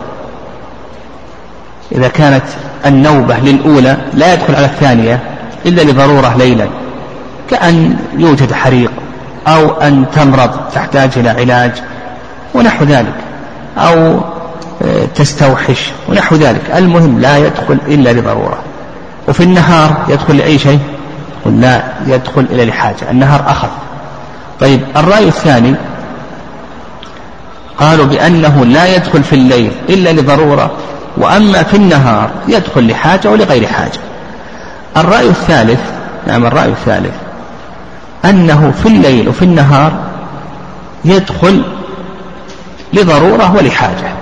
إذا 1.92 2.08
كانت 2.08 2.44
النوبة 2.86 3.36
للأولى 3.38 3.96
لا 4.14 4.34
يدخل 4.34 4.54
على 4.54 4.66
الثانية 4.66 5.20
إلا 5.66 5.82
لضرورة 5.82 6.36
ليلا. 6.38 6.68
كأن 7.50 7.96
يوجد 8.18 8.52
حريق 8.52 8.92
أو 9.46 9.70
أن 9.70 10.04
تمرض 10.14 10.50
تحتاج 10.74 11.10
إلى 11.16 11.28
علاج 11.30 11.72
ونحو 12.54 12.84
ذلك 12.84 13.14
أو 13.78 14.20
آه، 14.82 15.04
تستوحش 15.14 15.90
ونحو 16.08 16.36
ذلك. 16.36 16.62
المهم 16.76 17.20
لا 17.20 17.38
يدخل 17.38 17.78
إلا 17.88 18.12
لضرورة 18.12 18.58
وفي 19.28 19.42
النهار 19.42 19.96
يدخل 20.08 20.36
لأي 20.36 20.58
شيء؟ 20.58 20.80
لا 21.46 21.82
يدخل 22.06 22.40
إلا 22.40 22.62
لحاجة 22.62 23.10
النهار 23.10 23.44
أخذ 23.46 23.68
طيب 24.60 24.80
الرأي 24.96 25.28
الثاني 25.28 25.74
قالوا 27.78 28.06
بأنه 28.06 28.64
لا 28.64 28.96
يدخل 28.96 29.22
في 29.22 29.32
الليل 29.32 29.72
إلا 29.88 30.12
لضرورة 30.12 30.70
وأما 31.16 31.62
في 31.62 31.76
النهار 31.76 32.30
يدخل 32.48 32.88
لحاجة 32.88 33.30
ولغير 33.30 33.66
حاجة. 33.66 34.00
الرأي 34.96 35.28
الثالث 35.28 35.80
نعم 36.26 36.46
الرأي 36.46 36.68
الثالث. 36.68 37.14
أنه 38.24 38.72
في 38.82 38.88
الليل 38.88 39.28
وفي 39.28 39.44
النهار 39.44 39.92
يدخل 41.04 41.62
لضرورة 42.92 43.56
ولحاجة. 43.56 44.12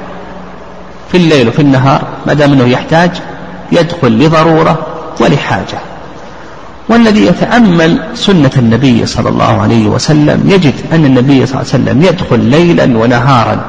في 1.13 1.17
الليل 1.17 1.49
وفي 1.49 1.63
النهار 1.63 2.03
ما 2.27 2.35
دام 2.35 2.53
أنه 2.53 2.65
يحتاج 2.65 3.11
يدخل 3.73 4.19
لضرورة 4.19 4.87
ولحاجة. 5.21 5.79
والذي 6.89 7.27
يتأمل 7.27 8.03
سنة 8.15 8.51
النبي 8.57 9.07
صلى 9.07 9.29
الله 9.29 9.63
عليه 9.63 9.87
وسلم 9.87 10.43
يجد 10.45 10.75
أن 10.93 11.05
النبي 11.05 11.47
صلى 11.47 11.61
الله 11.61 11.73
عليه 11.73 11.85
وسلم 11.85 12.03
يدخل 12.03 12.41
ليلا 12.41 12.99
ونهارا. 12.99 13.65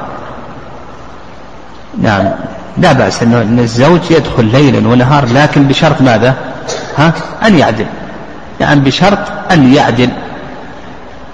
نعم 2.02 2.24
لا 2.78 2.92
بأس 2.92 3.22
أن 3.22 3.58
الزوج 3.58 4.00
يدخل 4.10 4.44
ليلا 4.44 4.88
ونهار 4.88 5.26
لكن 5.32 5.62
بشرط 5.62 6.02
ماذا؟ 6.02 6.34
ها؟ 6.98 7.12
أن 7.46 7.58
يعدل. 7.58 7.86
يعني 8.60 8.80
بشرط 8.80 9.18
أن 9.52 9.74
يعدل. 9.74 10.08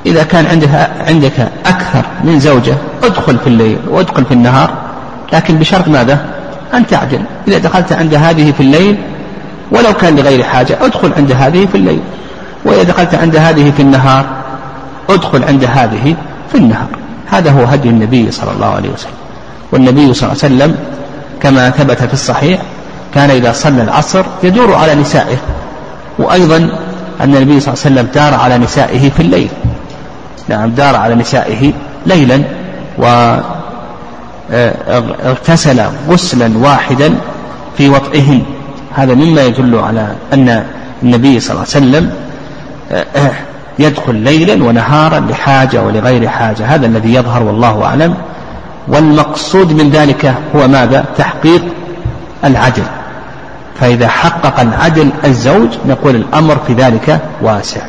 إذا 0.07 0.23
كان 0.23 0.47
عندك 0.47 0.91
عندك 1.01 1.49
أكثر 1.67 2.05
من 2.25 2.41
زوجة 2.41 2.75
ادخل 3.03 3.39
في 3.39 3.47
الليل 3.47 3.79
وادخل 3.89 4.25
في 4.25 4.35
النهار 4.35 4.71
لكن 5.33 5.59
بشرط 5.59 5.89
ماذا؟ 5.89 6.25
أن 6.75 6.87
تعدل. 6.87 7.21
إذا 7.49 7.59
دخلت 7.59 7.93
عند 7.93 8.15
هذه 8.15 8.53
في 8.53 8.61
الليل 8.61 8.99
ولو 9.71 9.93
كان 9.93 10.17
لغير 10.17 10.43
حاجة 10.43 10.79
ادخل 10.81 11.12
عند 11.17 11.33
هذه 11.33 11.67
في 11.67 11.75
الليل. 11.75 12.01
وإذا 12.65 12.83
دخلت 12.83 13.15
عند 13.15 13.37
هذه 13.37 13.71
في 13.71 13.83
النهار 13.83 14.27
ادخل 15.11 15.45
عند 15.45 15.65
هذه 15.65 16.17
في 16.53 16.59
النهار. 16.59 16.89
هذا 17.27 17.51
هو 17.51 17.65
هدي 17.65 17.89
النبي 17.89 18.31
صلى 18.31 18.53
الله 18.53 18.75
عليه 18.75 18.91
وسلم. 18.91 19.12
والنبي 19.73 20.15
صلى 20.15 20.33
الله 20.33 20.45
عليه 20.45 20.55
وسلم 20.55 20.77
كما 21.41 21.71
ثبت 21.71 22.03
في 22.03 22.12
الصحيح 22.12 22.61
كان 23.15 23.31
إذا 23.31 23.53
صلى 23.53 23.83
العصر 23.83 24.25
يدور 24.43 24.75
على 24.75 24.95
نسائه. 24.95 25.37
وأيضا 26.19 26.86
أن 27.20 27.37
النبي 27.37 27.61
صلى 27.61 27.74
الله 27.74 27.85
عليه 27.85 27.94
وسلم 27.94 28.09
دار 28.14 28.35
على 28.35 28.59
نسائه 28.59 29.11
في 29.11 29.20
الليل. 29.20 29.48
نعم 30.48 30.70
دار 30.70 30.96
على 30.96 31.14
نسائه 31.14 31.72
ليلا 32.07 32.42
و 32.98 33.37
اغتسل 35.24 35.83
غسلا 36.08 36.58
واحدا 36.58 37.14
في 37.79 37.88
وطئهن. 37.88 38.42
هذا 38.94 39.14
مما 39.14 39.42
يدل 39.42 39.79
على 39.79 40.08
أن 40.33 40.64
النبي 41.02 41.40
صلى 41.40 41.50
الله 41.50 41.67
عليه 41.75 41.87
وسلم 41.87 42.10
يدخل 43.79 44.14
ليلا 44.14 44.64
ونهارا 44.64 45.21
لحاجة 45.21 45.83
ولغير 45.83 46.29
حاجة. 46.29 46.67
هذا 46.67 46.87
الذي 46.87 47.14
يظهر 47.14 47.42
والله 47.42 47.85
أعلم. 47.85 48.14
والمقصود 48.88 49.73
من 49.73 49.90
ذلك 49.90 50.35
هو 50.56 50.69
ماذا؟ 50.69 51.04
تحقيق 51.19 51.64
العدل 52.44 52.83
فإذا 53.81 54.08
حقق 54.08 54.60
العدل 54.60 55.10
الزوج 55.24 55.68
نقول 55.87 56.16
الأمر 56.16 56.58
في 56.66 56.72
ذلك 56.72 57.20
واسع. 57.42 57.81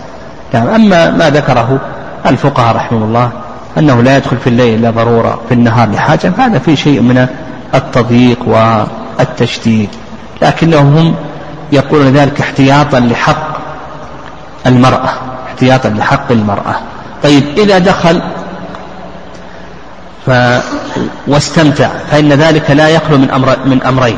يعني 0.54 0.76
أما 0.76 1.12
ما 1.12 1.30
ذكره 1.30 1.80
الفقهاء 2.26 2.76
رحمه 2.76 3.06
الله 3.06 3.32
أنه 3.78 4.02
لا 4.02 4.18
يدخل 4.18 4.38
في 4.38 4.48
الليل 4.48 4.80
إلا 4.80 4.90
ضرورة 4.90 5.40
في 5.48 5.54
النهار 5.54 5.90
لحاجة 5.90 6.30
فهذا 6.38 6.60
فيه 6.60 6.76
شيء 6.76 7.02
من 7.02 7.28
التضييق 7.76 8.40
والتشديد. 8.48 9.90
لكنهم 10.42 10.98
هم 10.98 11.16
يقولون 11.72 12.08
ذلك 12.08 12.42
احتياطا 12.42 13.00
لحق 13.00 13.58
المرأة 14.66 15.10
احتياطا 15.48 15.90
لحق 15.90 16.32
المرأة. 16.32 16.76
طيب 17.24 17.44
إذا 17.58 17.78
دخل 17.78 18.22
ف 20.26 20.32
واستمتع 21.28 21.90
فإن 22.12 22.34
ذلك 22.34 22.72
لا 22.72 22.90
يخلو 22.90 23.18
من 23.18 23.32
أمر 23.32 23.58
من 23.66 23.84
أمرين. 23.84 24.18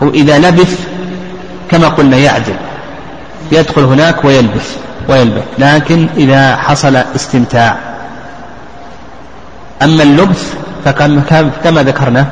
وإذا 0.00 0.38
لبث 0.38 0.86
كما 1.70 1.88
قلنا 1.88 2.16
يعدل. 2.16 2.56
يدخل 3.52 3.82
هناك 3.82 4.24
ويلبث 4.24 4.76
ويلبث. 5.08 5.44
لكن 5.58 6.08
إذا 6.16 6.56
حصل 6.56 6.96
استمتاع. 6.96 7.76
أما 9.82 10.02
اللبث 10.02 10.54
فكما 10.84 11.82
ذكرنا 11.82 12.26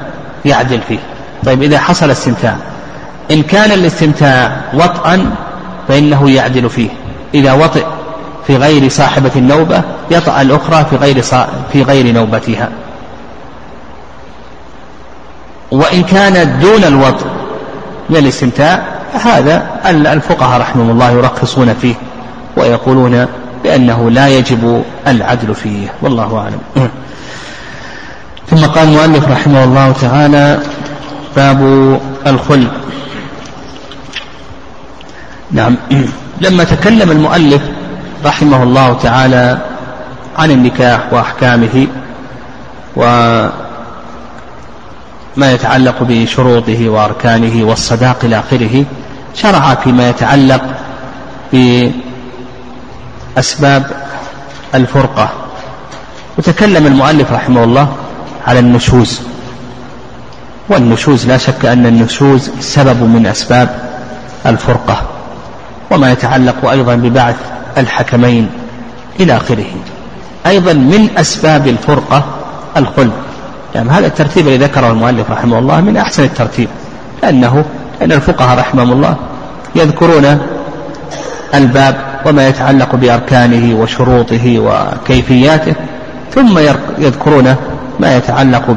يعدل 0.45 0.81
فيه. 0.89 0.99
طيب 1.47 1.63
إذا 1.63 1.79
حصل 1.79 2.11
استمتاع. 2.11 2.57
إن 3.31 3.43
كان 3.43 3.73
الاستمتاع 3.73 4.57
وطئا 4.75 5.31
فإنه 5.89 6.31
يعدل 6.31 6.71
فيه. 6.71 6.89
إذا 7.35 7.53
وطئ 7.53 7.85
في 8.47 8.57
غير 8.57 8.89
صاحبة 8.89 9.31
النوبة 9.37 9.83
يطأ 10.11 10.41
الأخرى 10.41 10.87
في 10.91 10.97
غير 10.97 11.23
في 11.73 11.83
غير 11.83 12.15
نوبتها. 12.15 12.69
وإن 15.71 16.03
كانت 16.03 16.63
دون 16.63 16.85
الوطء 16.85 17.27
من 18.11 18.17
الاستمتاع 18.17 18.83
فهذا 19.13 19.63
الفقهاء 19.91 20.61
رحمهم 20.61 20.91
الله 20.91 21.11
يرخصون 21.11 21.75
فيه 21.75 21.95
ويقولون 22.57 23.27
بأنه 23.65 24.11
لا 24.11 24.29
يجب 24.29 24.85
العدل 25.07 25.55
فيه 25.55 25.93
والله 26.03 26.39
أعلم. 26.39 26.91
ثم 28.51 28.67
قال 28.67 28.89
المؤلف 28.89 29.29
رحمه 29.29 29.65
الله 29.65 29.93
تعالى 29.93 30.59
باب 31.37 31.61
الخلع 32.27 32.71
نعم. 35.53 35.77
لما 36.41 36.65
تكلم 36.65 37.11
المؤلف 37.11 37.63
رحمه 38.25 38.63
الله 38.63 38.93
تعالى 39.03 39.59
عن 40.39 40.51
النكاح 40.51 41.01
وأحكامه 41.13 41.87
وما 45.37 45.53
يتعلق 45.53 46.03
بشروطه 46.03 46.89
وأركانه 46.89 47.65
والصداق 47.65 48.17
إلى 48.25 48.39
آخره 48.39 48.85
شرع 49.35 49.75
فيما 49.75 50.09
يتعلق 50.09 50.63
بأسباب 53.37 53.91
الفرقة. 54.75 55.29
وتكلم 56.39 56.87
المؤلف 56.87 57.33
رحمه 57.33 57.65
الله 57.65 57.97
على 58.47 58.59
النشوز. 58.59 59.21
والنشوز 60.69 61.27
لا 61.27 61.37
شك 61.37 61.65
أن 61.65 61.87
النشوز 61.87 62.51
سبب 62.61 63.03
من 63.03 63.27
أسباب 63.27 63.91
الفرقة. 64.47 65.03
وما 65.91 66.13
يتعلق 66.13 66.71
أيضا 66.71 66.95
ببعث 66.95 67.37
الحكمين 67.79 68.51
إلى 69.21 69.37
آخره. 69.37 69.75
أيضا 70.47 70.73
من 70.73 71.09
أسباب 71.19 71.67
الفرقة 71.67 72.25
الخلد. 72.77 73.13
يعني 73.75 73.91
هذا 73.91 74.07
الترتيب 74.07 74.49
الذي 74.49 74.65
ذكره 74.65 74.91
المؤلف 74.91 75.31
رحمه 75.31 75.59
الله 75.59 75.81
من 75.81 75.97
أحسن 75.97 76.25
الترتيب 76.25 76.69
لأنه 77.23 77.65
لأن 78.01 78.13
الفقهاء 78.13 78.59
رحمهم 78.59 78.93
الله 78.93 79.17
يذكرون 79.75 80.39
الباب 81.55 81.97
وما 82.27 82.49
يتعلق 82.49 82.97
بأركانه 82.97 83.81
وشروطه 83.81 84.59
وكيفياته 84.59 85.75
ثم 86.35 86.59
يذكرون 86.99 87.57
ما 88.01 88.17
يتعلق 88.17 88.77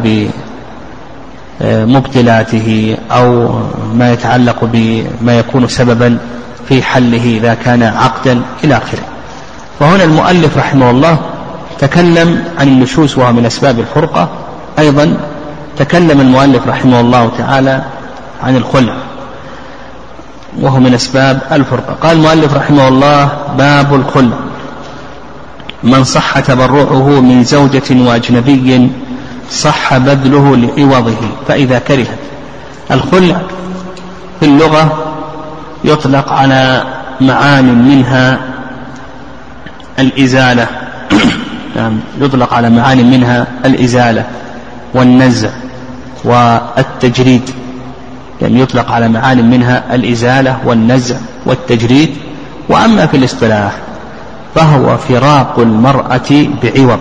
بمبتلاته 1.62 2.98
أو 3.12 3.50
ما 3.94 4.14
يتعلق 4.14 4.58
بما 4.64 5.40
يكون 5.40 5.68
سببا 5.68 6.18
في 6.68 6.84
حله 6.84 7.38
إذا 7.38 7.54
كان 7.54 7.84
عقدا 7.84 8.42
إلى 8.64 8.78
آخره. 8.78 9.04
فهنا 9.80 10.04
المؤلف 10.04 10.58
رحمه 10.58 10.90
الله 10.90 11.18
تكلم 11.80 12.44
عن 12.60 12.68
النشوز 12.68 13.18
وهو 13.18 13.34
من 13.34 13.46
أسباب 13.46 13.80
الفرقة 13.80 14.30
أيضا 14.80 15.18
تكلم 15.78 16.22
المؤلف 16.22 16.68
رحمه 16.68 17.00
الله 17.00 17.32
تعالى 17.38 17.84
عن 18.44 18.56
الخلع 18.56 18.94
وهو 20.60 20.80
من 20.80 20.94
أسباب 20.94 21.42
الفرقة. 21.52 21.94
قال 21.94 22.18
المؤلف 22.18 22.54
رحمه 22.54 22.88
الله 22.88 23.30
باب 23.58 23.96
الخلع. 23.96 24.38
من 25.84 26.04
صح 26.04 26.40
تبرعه 26.40 27.22
من 27.22 27.44
زوجة 27.44 27.84
وأجنبي 27.92 28.90
صح 29.52 29.98
بذله 29.98 30.56
لعوضه 30.56 31.18
فإذا 31.48 31.80
كرهت. 31.80 32.20
الخلع 32.92 33.42
في 34.40 34.46
اللغة 34.46 35.14
يطلق 35.84 36.34
على 36.34 36.84
معان 37.22 37.88
منها 37.88 38.40
الإزالة. 40.00 40.68
نعم 41.76 42.00
يطلق 42.22 42.54
على 42.54 42.70
معان 42.70 43.12
منها 43.12 43.48
الإزالة. 43.66 44.26
والنزع 44.94 45.50
والتجريد. 46.24 47.50
يعني 48.42 48.60
يطلق 48.60 48.92
على 48.92 49.08
معان 49.08 49.50
منها 49.50 49.96
الإزالة 49.96 50.58
والنزع 50.66 51.16
والتجريد. 51.46 52.10
وأما 52.70 53.06
في 53.06 53.18
الاصطلاح 53.18 53.72
فهو 54.56 54.98
فراق 54.98 55.60
المرأة 55.60 56.48
بعوض. 56.64 57.00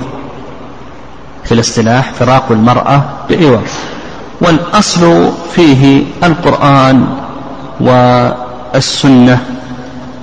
في 1.45 1.53
الاصطلاح 1.53 2.13
فراق 2.13 2.53
المرأة 2.53 3.03
بعوض. 3.31 3.63
والأصل 4.41 5.31
فيه 5.55 6.03
القرآن 6.25 7.07
والسنة 7.81 9.39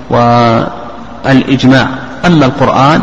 والإجماع. 0.10 1.88
أما 2.26 2.46
القرآن 2.46 3.02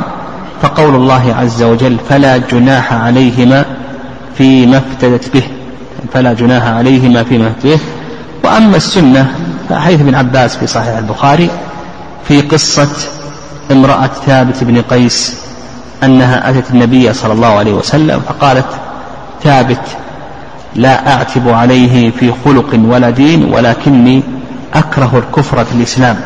فقول 0.62 0.94
الله 0.94 1.34
عز 1.38 1.62
وجل 1.62 1.96
فلا 2.08 2.36
جناح 2.36 2.92
عليهما 2.92 3.64
فيما 4.38 4.78
افتدت 4.78 5.32
به 5.34 5.42
فلا 6.12 6.32
جناح 6.32 6.64
عليهما 6.66 7.22
فيما 7.24 7.48
افتدت 7.48 7.66
به. 7.66 7.80
وأما 8.44 8.76
السنة 8.76 9.34
فحديث 9.68 10.00
ابن 10.00 10.14
عباس 10.14 10.56
في 10.56 10.66
صحيح 10.66 10.96
البخاري 10.96 11.50
في 12.28 12.40
قصة 12.40 12.88
امرأة 13.72 14.10
ثابت 14.26 14.64
بن 14.64 14.82
قيس 14.82 15.36
أنها 16.04 16.50
أتت 16.50 16.70
النبي 16.70 17.12
صلى 17.12 17.32
الله 17.32 17.48
عليه 17.48 17.72
وسلم 17.72 18.20
فقالت 18.28 18.66
ثابت 19.44 19.80
لا 20.74 21.14
أعتب 21.16 21.48
عليه 21.48 22.10
في 22.10 22.32
خلق 22.44 22.80
ولا 22.84 23.10
دين 23.10 23.44
ولكني 23.54 24.22
أكره 24.74 25.10
الكفر 25.26 25.64
في 25.64 25.72
الإسلام. 25.74 26.16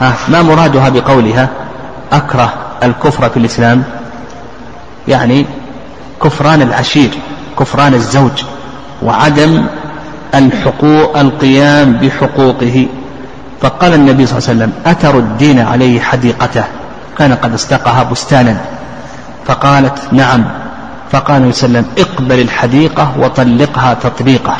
ها 0.00 0.14
ما 0.28 0.42
مرادها 0.42 0.88
بقولها 0.88 1.48
أكره 2.12 2.52
الكفر 2.82 3.28
في 3.28 3.36
الإسلام؟ 3.36 3.82
يعني 5.08 5.46
كفران 6.24 6.62
العشير 6.62 7.10
كفران 7.58 7.94
الزوج 7.94 8.44
وعدم 9.02 9.64
الحقوق 10.34 11.18
القيام 11.18 11.92
بحقوقه. 11.92 12.86
فقال 13.60 13.94
النبي 13.94 14.26
صلى 14.26 14.38
الله 14.38 14.48
عليه 14.48 14.58
وسلم 14.58 14.72
أتر 14.86 15.18
الدين 15.18 15.58
عليه 15.58 16.00
حديقته؟ 16.00 16.64
كان 17.18 17.34
قد 17.34 17.54
استقها 17.54 18.02
بستانا. 18.02 18.56
فقالت 19.46 19.98
نعم. 20.12 20.44
فقال 21.12 21.36
النبي 21.36 21.52
صلى 21.52 21.68
الله 21.68 21.78
عليه 21.78 21.88
وسلم 21.88 22.06
اقبل 22.06 22.40
الحديقة 22.40 23.12
وطلقها 23.18 23.94
تطليقة 23.94 24.56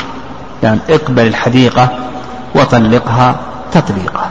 يعني 0.63 0.79
اقبل 0.89 1.27
الحديقة 1.27 1.89
وطلقها 2.55 3.35
تطليقا 3.73 4.29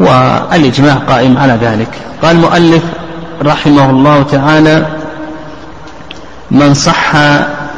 والإجماع 0.00 0.94
قائم 0.94 1.38
على 1.38 1.52
ذلك. 1.52 1.88
قال 2.22 2.36
المؤلف 2.36 2.82
رحمه 3.42 3.90
الله 3.90 4.22
تعالى 4.22 4.86
من 6.50 6.74
صح 6.74 7.12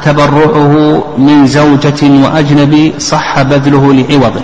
تبرعه 0.03 1.03
من 1.17 1.47
زوجة 1.47 2.23
وأجنبي 2.23 2.93
صح 2.99 3.41
بذله 3.41 3.93
لعوضه. 3.93 4.41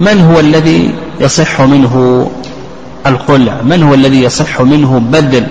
من 0.00 0.20
هو 0.20 0.40
الذي 0.40 0.94
يصح 1.20 1.60
منه 1.60 2.26
الخلع 3.06 3.62
من 3.62 3.82
هو 3.82 3.94
الذي 3.94 4.22
يصح 4.22 4.60
منه 4.60 4.98
بذل 4.98 5.46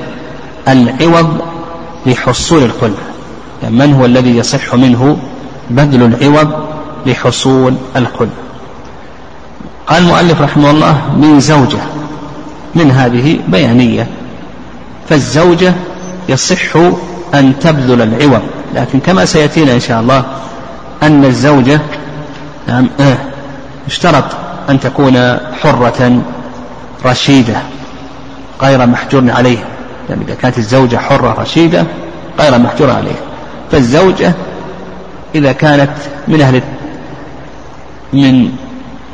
العوض 0.67 1.41
لحصول 2.05 2.63
الخلع 2.63 3.03
يعني 3.63 3.75
من 3.75 3.93
هو 3.93 4.05
الذي 4.05 4.37
يصح 4.37 4.75
منه 4.75 5.17
بذل 5.69 6.03
العوض 6.03 6.51
لحصول 7.05 7.75
الخلع 7.95 8.29
قال 9.87 10.03
المؤلف 10.03 10.41
رحمه 10.41 10.71
الله 10.71 11.15
من 11.17 11.39
زوجة 11.39 11.77
من 12.75 12.91
هذه 12.91 13.39
بيانية. 13.47 14.07
فالزوجة 15.09 15.73
يصح 16.29 16.77
أن 17.35 17.59
تبذل 17.59 18.01
العوض. 18.01 18.41
لكن 18.75 18.99
كما 18.99 19.25
سيأتينا 19.25 19.73
إن 19.73 19.79
شاء 19.79 19.99
الله 20.01 20.23
أن 21.03 21.25
الزوجة 21.25 21.79
نعم 22.67 22.89
آه 22.99 23.17
اشترط 23.87 24.23
أن 24.69 24.79
تكون 24.79 25.37
حرة 25.61 26.21
رشيدة 27.05 27.55
غير 28.61 28.85
محجور 28.87 29.31
عليه. 29.31 29.57
يعني 30.09 30.21
إذا 30.27 30.35
كانت 30.35 30.57
الزوجة 30.57 30.97
حرة 30.97 31.35
رشيدة 31.41 31.85
غير 32.39 32.57
محجور 32.59 32.91
عليه. 32.91 33.15
فالزوجة 33.71 34.33
إذا 35.35 35.51
كانت 35.51 35.91
من 36.27 36.41
أهل 36.41 36.61
من 38.13 38.51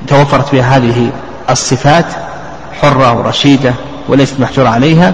توفرت 0.08 0.48
فيها 0.48 0.78
هذه 0.78 1.10
الصفات 1.50 2.06
حرة 2.82 3.14
ورشيدة 3.18 3.74
وليست 4.10 4.40
محجورة 4.40 4.70
عليها 4.70 5.14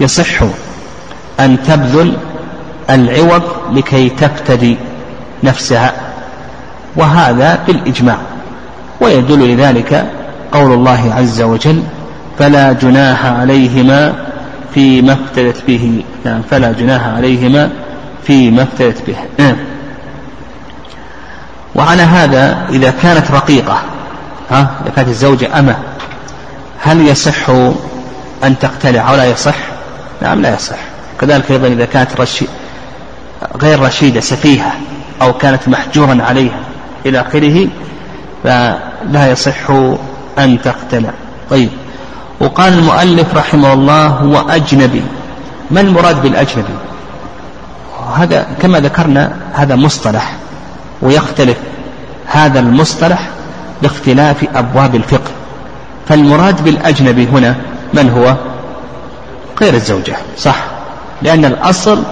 يصح 0.00 0.42
أن 1.40 1.62
تبذل 1.62 2.16
العوض 2.90 3.42
لكي 3.72 4.08
تفتدي 4.08 4.76
نفسها 5.44 5.92
وهذا 6.96 7.58
بالإجماع. 7.66 8.16
ويدل 9.00 9.54
لذلك 9.54 10.06
قول 10.52 10.72
الله 10.72 11.14
عز 11.16 11.42
وجل 11.42 11.82
فلا 12.38 12.72
جناح 12.72 13.26
عليهما 13.26 14.14
فيما 14.74 15.12
افتدت 15.12 15.62
به. 15.66 16.02
نعم 16.24 16.42
فلا 16.50 16.72
جناح 16.72 17.06
عليهما 17.06 17.70
فيما 18.26 18.62
افتدت 18.62 19.02
به. 19.06 19.16
نعم. 19.38 19.56
وعلى 21.74 22.02
هذا 22.02 22.66
إذا 22.70 22.94
كانت 23.02 23.30
رقيقة 23.30 23.82
ها 24.50 24.70
إذا 24.82 24.92
كانت 24.96 25.08
الزوجة 25.08 25.58
أمة 25.58 25.76
هل 26.82 27.08
يصح 27.08 27.50
أن 28.44 28.58
تقتلع؟ 28.60 29.10
أو 29.10 29.14
لا 29.14 29.24
يصح؟ 29.24 29.56
نعم 30.22 30.42
لا 30.42 30.54
يصح. 30.54 30.78
كذلك 31.20 31.50
أيضا 31.50 31.66
إذا 31.66 31.84
كانت 31.84 32.20
رشي 32.20 32.46
غير 33.62 33.80
رشيدة 33.80 34.20
سفيهة 34.20 34.72
أو 35.22 35.32
كانت 35.32 35.68
محجورا 35.68 36.22
عليها 36.22 36.60
إلى 37.06 37.20
آخره 37.20 37.68
فلا 38.44 39.30
يصح 39.30 39.70
أن 40.38 40.62
تقتلع 40.62 41.10
طيب. 41.50 41.70
وقال 42.40 42.72
المؤلف 42.72 43.34
رحمه 43.34 43.72
الله 43.72 44.06
هو 44.06 44.50
أجنبي. 44.50 45.02
ما 45.70 45.80
المراد 45.80 46.22
بالأجنبي؟ 46.22 46.74
هذا 48.16 48.46
كما 48.62 48.80
ذكرنا 48.80 49.36
هذا 49.52 49.76
مصطلح 49.76 50.32
ويختلف 51.02 51.56
هذا 52.26 52.60
المصطلح 52.60 53.28
باختلاف 53.82 54.44
أبواب 54.54 54.94
الفقه. 54.94 55.30
فالمراد 56.08 56.64
بالأجنبي 56.64 57.26
هنا 57.26 57.56
من 57.94 58.10
هو؟ 58.10 58.36
غير 59.60 59.74
الزوجة 59.74 60.16
صح. 60.38 60.56
لأن 61.22 61.44
الأصل 61.44 62.02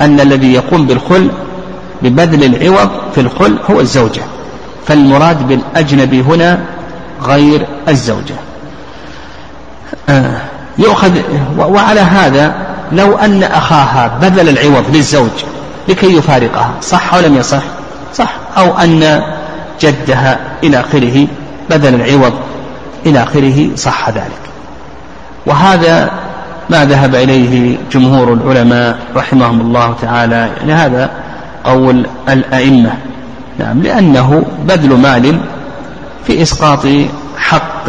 أن 0.00 0.20
الذي 0.20 0.52
يقوم 0.52 0.86
بالخل 0.86 1.30
ببذل 2.02 2.44
العوض 2.44 2.90
في 3.14 3.20
الخل 3.20 3.58
هو 3.70 3.80
الزوجة. 3.80 4.22
فالمراد 4.86 5.48
بالأجنبي 5.48 6.20
هنا 6.20 6.60
غير 7.22 7.66
الزوجة. 7.88 8.34
آه 10.08 10.40
يؤخذ 10.78 11.12
وعلى 11.58 12.00
هذا 12.00 12.54
لو 12.92 13.16
أن 13.16 13.42
أخاها 13.42 14.18
بذل 14.22 14.48
العوض 14.48 14.84
للزوج 14.92 15.30
لكي 15.88 16.16
يفارقها 16.16 16.70
صح 16.82 17.14
أو 17.14 17.20
لم 17.20 17.36
يصح؟ 17.36 17.62
صح. 18.14 18.32
أو 18.56 18.78
أن 18.78 19.22
جدها 19.80 20.38
إلى 20.64 20.80
آخره 20.80 21.26
بذل 21.70 21.94
العوض 21.94 22.32
إلى 23.06 23.22
آخره 23.22 23.68
صح 23.76 24.08
ذلك. 24.08 24.40
وهذا 25.46 26.10
ما 26.70 26.84
ذهب 26.84 27.14
إليه 27.14 27.76
جمهور 27.92 28.32
العلماء 28.32 28.98
رحمهم 29.16 29.60
الله 29.60 29.94
تعالى. 30.02 30.50
يعني 30.60 30.72
هذا 30.72 31.10
قول 31.64 32.06
الأئمة. 32.28 32.92
نعم 33.58 33.82
لأنه 33.82 34.44
بذل 34.64 34.94
مال 34.96 35.40
في 36.26 36.42
إسقاط 36.42 36.86
حق 37.38 37.84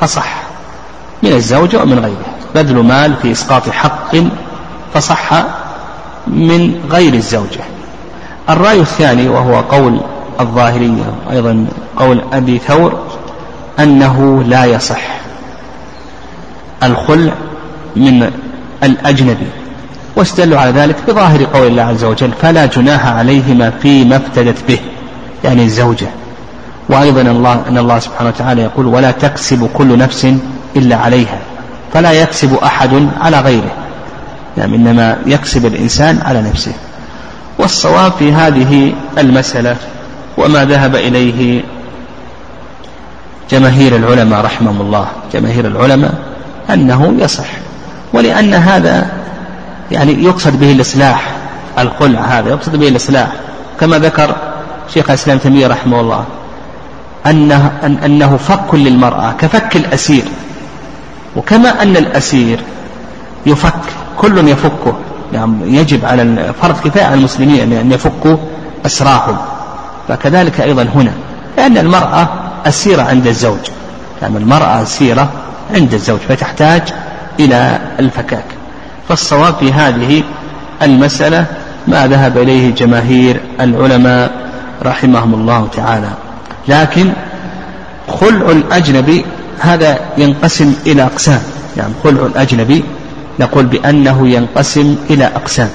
فصح 0.00 0.42
من 1.22 1.32
الزوجة 1.32 1.82
ومن 1.82 1.98
غيره. 1.98 2.26
بذل 2.54 2.76
مال 2.76 3.14
في 3.22 3.32
إسقاط 3.32 3.70
حق 3.70 4.16
فصح 4.94 5.32
من 6.26 6.80
غير 6.90 7.14
الزوجة. 7.14 7.60
الرأي 8.50 8.80
الثاني 8.80 9.28
وهو 9.28 9.60
قول 9.60 10.00
الظاهرية 10.40 11.14
أيضا 11.30 11.66
قول 11.96 12.22
أبي 12.32 12.58
ثور 12.58 12.98
أنه 13.78 14.42
لا 14.46 14.64
يصح. 14.64 15.20
الخلع 16.82 17.32
من 17.96 18.30
الأجنبي. 18.82 19.46
واستدلوا 20.16 20.58
على 20.58 20.70
ذلك 20.70 20.96
بظاهر 21.08 21.44
قول 21.44 21.66
الله 21.66 21.82
عز 21.82 22.04
وجل 22.04 22.30
فلا 22.42 22.66
جناح 22.66 23.06
عليهما 23.06 23.70
فيما 23.82 24.16
افتدت 24.16 24.68
به. 24.68 24.78
يعني 25.44 25.64
الزوجة. 25.64 26.06
وأيضا 26.88 27.20
الله 27.20 27.62
أن 27.68 27.78
الله 27.78 27.98
سبحانه 27.98 28.28
وتعالى 28.28 28.62
يقول 28.62 28.86
ولا 28.86 29.10
تكسب 29.10 29.70
كل 29.74 29.98
نفس 29.98 30.34
إلا 30.76 30.96
عليها. 30.96 31.38
فلا 31.92 32.12
يكسب 32.12 32.54
أحد 32.54 33.08
على 33.20 33.40
غيره. 33.40 33.70
يعني 34.58 34.76
إنما 34.76 35.16
يكسب 35.26 35.66
الإنسان 35.66 36.18
على 36.24 36.42
نفسه. 36.42 36.72
والصواب 37.58 38.12
في 38.12 38.32
هذه 38.32 38.92
المسألة 39.18 39.76
وما 40.38 40.64
ذهب 40.64 40.96
إليه 40.96 41.62
جماهير 43.50 43.96
العلماء 43.96 44.44
رحمهم 44.44 44.80
الله. 44.80 45.06
جماهير 45.32 45.66
العلماء 45.66 46.14
أنه 46.70 47.14
يصح. 47.18 47.46
ولأن 48.12 48.54
هذا 48.54 49.06
يعني 49.90 50.24
يقصد 50.24 50.60
به 50.60 50.72
الإصلاح 50.72 51.40
الخلع 51.78 52.20
هذا 52.20 52.48
يقصد 52.48 52.76
به 52.76 52.88
الإصلاح. 52.88 53.28
كما 53.80 53.98
ذكر 53.98 54.36
شيخ 54.94 55.10
الإسلام 55.10 55.38
تيمية 55.38 55.66
رحمه 55.66 56.00
الله 56.00 56.24
أنه, 57.26 57.72
أن 57.82 57.98
أنه 58.04 58.36
فك 58.36 58.74
للمرأة 58.74 59.32
كفك 59.38 59.76
الأسير. 59.76 60.24
وكما 61.36 61.82
أن 61.82 61.96
الأسير 61.96 62.60
يفك 63.46 63.74
كل 64.18 64.48
يفكه 64.48 64.94
يعني 65.32 65.76
يجب 65.76 66.04
على 66.04 66.52
فرض 66.62 66.80
كفاية 66.80 67.04
على 67.04 67.14
المسلمين 67.14 67.72
أن 67.72 67.92
يفكوا 67.92 68.36
أسراهم. 68.86 69.36
فكذلك 70.08 70.60
أيضا 70.60 70.82
هنا 70.82 71.12
لأن 71.56 71.78
المرأة 71.78 72.28
أسيرة 72.66 73.02
عند 73.02 73.26
الزوج. 73.26 73.70
يعني 74.22 74.38
المرأة 74.38 74.82
أسيرة 74.82 75.28
عند 75.74 75.94
الزوج 75.94 76.18
فتحتاج 76.28 76.82
إلى 77.44 77.78
الفكاك. 78.00 78.44
فالصواب 79.08 79.54
في 79.54 79.72
هذه 79.72 80.22
المسألة 80.82 81.46
ما 81.88 82.06
ذهب 82.06 82.38
إليه 82.38 82.74
جماهير 82.74 83.40
العلماء 83.60 84.30
رحمهم 84.82 85.34
الله 85.34 85.68
تعالى. 85.76 86.10
لكن 86.68 87.12
خلع 88.08 88.50
الأجنبي 88.50 89.24
هذا 89.60 89.98
ينقسم 90.18 90.74
إلى 90.86 91.02
أقسام. 91.02 91.40
يعني 91.76 91.92
خلع 92.04 92.26
الأجنبي 92.26 92.84
نقول 93.40 93.66
بأنه 93.66 94.28
ينقسم 94.28 94.96
إلى 95.10 95.24
أقسام. 95.24 95.68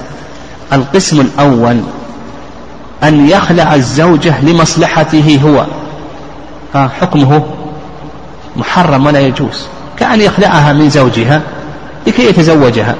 القسم 0.72 1.20
الأول 1.20 1.80
أن 3.04 3.28
يخلع 3.28 3.74
الزوجة 3.74 4.40
لمصلحته 4.40 5.40
هو. 5.44 5.66
حكمه 7.00 7.44
محرم 8.56 9.06
ولا 9.06 9.20
يجوز. 9.20 9.66
كأن 9.98 10.20
يخلعها 10.20 10.72
من 10.72 10.90
زوجها 10.90 11.40
لكي 12.06 12.26
يتزوجها. 12.28 12.94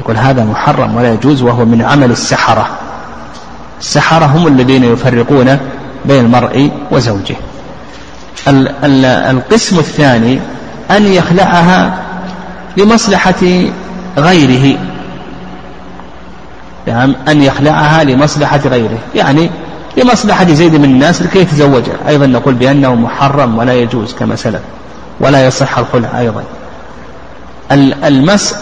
يقول 0.00 0.16
هذا 0.16 0.44
محرم 0.44 0.96
ولا 0.96 1.12
يجوز 1.12 1.42
وهو 1.42 1.64
من 1.64 1.82
عمل 1.82 2.10
السحرة. 2.10 2.68
السحرة 3.80 4.24
هم 4.26 4.46
الذين 4.46 4.84
يفرقون 4.84 5.58
بين 6.04 6.24
المرء 6.24 6.70
وزوجه. 6.90 7.36
القسم 9.30 9.78
الثاني 9.78 10.40
أن 10.90 11.06
يخلعها 11.06 11.98
لمصلحة 12.76 13.64
غيره. 14.18 14.78
يعني 16.86 17.14
أن 17.28 17.42
يخلعها 17.42 18.04
لمصلحة 18.04 18.60
غيره. 18.64 18.98
يعني 19.14 19.50
لمصلحة 19.96 20.52
زيد 20.52 20.74
من 20.74 20.84
الناس 20.84 21.22
لكي 21.22 21.38
يتزوجها. 21.38 21.96
أيضا 22.08 22.26
نقول 22.26 22.54
بأنه 22.54 22.94
محرم 22.94 23.58
ولا 23.58 23.74
يجوز 23.74 24.14
كما 24.14 24.36
سلف. 24.36 24.60
ولا 25.20 25.46
يصح 25.46 25.78
الخلع 25.78 26.18
أيضا. 26.18 26.42
المس 28.04 28.54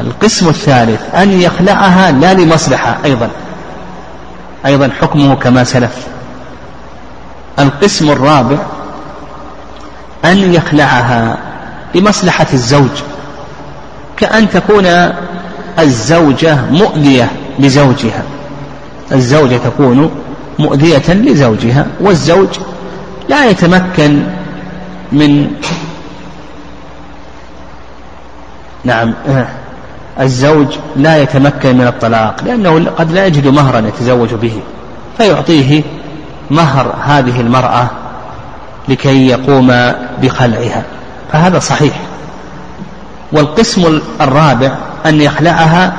القسم 0.00 0.48
الثالث 0.48 1.14
أن 1.14 1.40
يخلعها 1.40 2.12
لا 2.12 2.34
لمصلحة 2.34 2.98
أيضا. 3.04 3.30
أيضا 4.66 4.90
حكمه 5.00 5.34
كما 5.34 5.64
سلف. 5.64 6.06
القسم 7.58 8.10
الرابع 8.10 8.56
أن 10.24 10.54
يخلعها 10.54 11.36
لمصلحة 11.94 12.46
الزوج. 12.52 13.02
كأن 14.16 14.50
تكون 14.50 14.86
الزوجة 15.78 16.56
مؤذية 16.70 17.30
لزوجها. 17.58 18.22
الزوجة 19.12 19.56
تكون 19.56 20.10
مؤذية 20.58 21.08
لزوجها 21.08 21.86
والزوج 22.00 22.48
لا 23.28 23.44
يتمكن 23.44 24.22
من 25.12 25.52
نعم 28.84 29.14
الزوج 30.20 30.66
لا 30.96 31.22
يتمكن 31.22 31.78
من 31.78 31.86
الطلاق 31.86 32.44
لأنه 32.44 32.90
قد 32.98 33.12
لا 33.12 33.26
يجد 33.26 33.46
مهرا 33.46 33.78
يتزوج 33.78 34.34
به 34.34 34.60
فيعطيه 35.18 35.82
مهر 36.50 36.94
هذه 37.04 37.40
المرأة 37.40 37.90
لكي 38.88 39.26
يقوم 39.26 39.66
بخلعها 40.22 40.82
فهذا 41.32 41.58
صحيح. 41.58 41.94
والقسم 43.32 44.00
الرابع 44.20 44.72
أن 45.06 45.20
يخلعها 45.20 45.92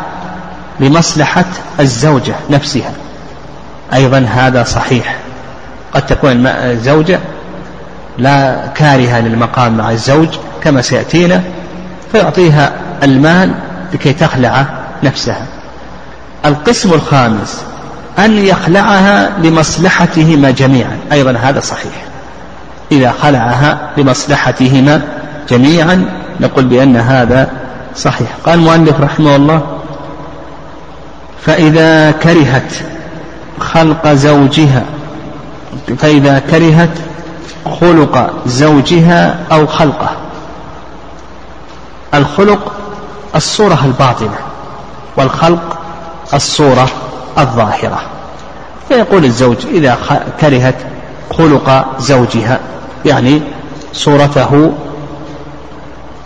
لمصلحة 0.80 1.46
الزوجة 1.80 2.36
نفسها 2.50 2.92
أيضا 3.94 4.20
هذا 4.20 4.64
صحيح. 4.64 5.18
قد 5.94 6.06
تكون 6.06 6.48
الزوجة 6.48 7.20
لا 8.18 8.68
كارهة 8.68 9.22
للمقام 9.22 9.78
مع 9.78 9.92
الزوج 9.92 10.28
كما 10.64 10.82
سيأتينا 10.82 11.42
فيعطيها 12.12 12.72
المال 13.04 13.54
لكي 13.94 14.14
تخلع 14.14 14.66
نفسها. 15.04 15.46
القسم 16.46 16.94
الخامس 16.94 17.62
أن 18.20 18.32
يخلعها 18.32 19.30
لمصلحتهما 19.44 20.52
جميعا. 20.52 20.98
أيضا 21.12 21.32
هذا 21.32 21.60
صحيح. 21.60 22.04
إذا 22.92 23.12
خلعها 23.12 23.90
لمصلحتهما 23.98 25.02
جميعا 25.50 26.06
نقول 26.40 26.66
بأن 26.66 26.96
هذا 26.96 27.50
صحيح. 27.96 28.28
قال 28.46 28.60
المؤلف 28.60 29.02
رحمه 29.02 29.36
الله 29.36 29.62
فإذا 31.42 32.12
كرهت 32.12 32.74
خلق 33.60 34.14
زوجها 34.14 34.84
فإذا 35.98 36.40
كرهت 36.40 36.90
خلق 37.82 38.34
زوجها 38.46 39.40
أو 39.52 39.68
خلقه. 39.68 40.10
الخلق 42.14 42.74
الصورة 43.36 43.80
الباطنة 43.86 44.38
والخلق 45.18 45.78
الصورة 46.34 46.90
الظاهرة. 47.38 48.02
فيقول 48.88 49.26
الزوج 49.26 49.58
إذا 49.66 49.98
كرهت 50.42 50.76
خلق 51.38 52.00
زوجها 52.00 52.60
يعني 53.06 53.42
صورته 53.94 54.72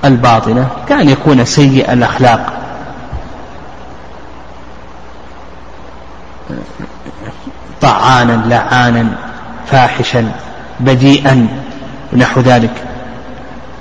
الباطنة 0.06 0.68
كأن 0.90 1.10
يكون 1.10 1.46
سيء 1.46 1.94
الأخلاق. 1.94 2.54
طعانا 7.82 8.44
لعانا 8.46 9.08
فاحشا. 9.72 10.32
بديئا 10.80 11.48
نحو 12.14 12.42
ذلك. 12.42 12.84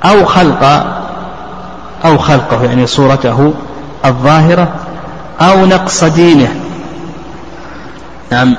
أو 0.05 0.25
خلق 0.25 0.87
أو 2.05 2.19
خلقه 2.19 2.65
يعني 2.65 2.87
صورته 2.87 3.55
الظاهرة 4.05 4.69
أو 5.41 5.67
نقص 5.67 6.05
دينه. 6.05 6.55
نعم 8.33 8.57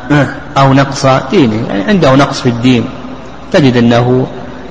أو 0.57 0.73
نقص 0.73 1.05
دينه 1.31 1.67
يعني 1.69 1.83
عنده 1.83 2.15
نقص 2.15 2.41
في 2.41 2.49
الدين. 2.49 2.85
تجد 3.51 3.77
أنه 3.77 4.27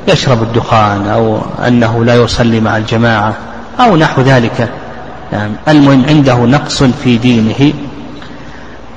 يشرب 0.09 0.43
الدخان 0.43 1.09
أو 1.09 1.39
أنه 1.67 2.05
لا 2.05 2.15
يصلي 2.15 2.61
مع 2.61 2.77
الجماعة 2.77 3.35
أو 3.81 3.97
نحو 3.97 4.23
ذلك. 4.23 4.69
نعم 5.33 5.51
المهم 5.69 6.05
عنده 6.09 6.37
نقص 6.37 6.83
في 6.83 7.17
دينه. 7.17 7.73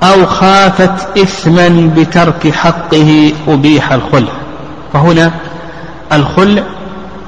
أو 0.02 0.26
خافت 0.26 1.18
إثما 1.18 1.92
بترك 1.96 2.52
حقه 2.52 3.32
أبيح 3.48 3.92
الخلع 3.92 4.32
فهنا 4.92 5.32
الخلع 6.12 6.62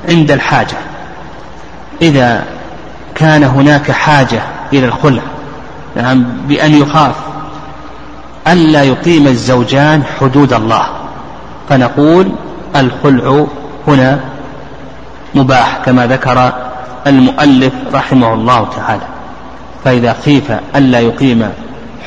عند 0.08 0.30
الحاجة. 0.30 0.76
إذا 2.02 2.44
كان 3.14 3.44
هناك 3.44 3.90
حاجة 3.90 4.42
إلى 4.72 4.86
الخلع 4.86 5.22
نعم 5.96 6.24
بأن 6.48 6.74
يخاف 6.74 7.14
ألا 8.48 8.82
يقيم 8.82 9.26
الزوجان 9.26 10.02
حدود 10.20 10.52
الله. 10.52 10.86
فنقول 11.68 12.32
الخلع 12.76 13.46
هنا 13.88 14.20
مباح 15.34 15.78
كما 15.84 16.06
ذكر 16.06 16.52
المؤلف 17.06 17.72
رحمه 17.94 18.34
الله 18.34 18.68
تعالى. 18.76 19.06
فإذا 19.84 20.16
خيف 20.24 20.52
ألا 20.76 21.00
يقيم 21.00 21.48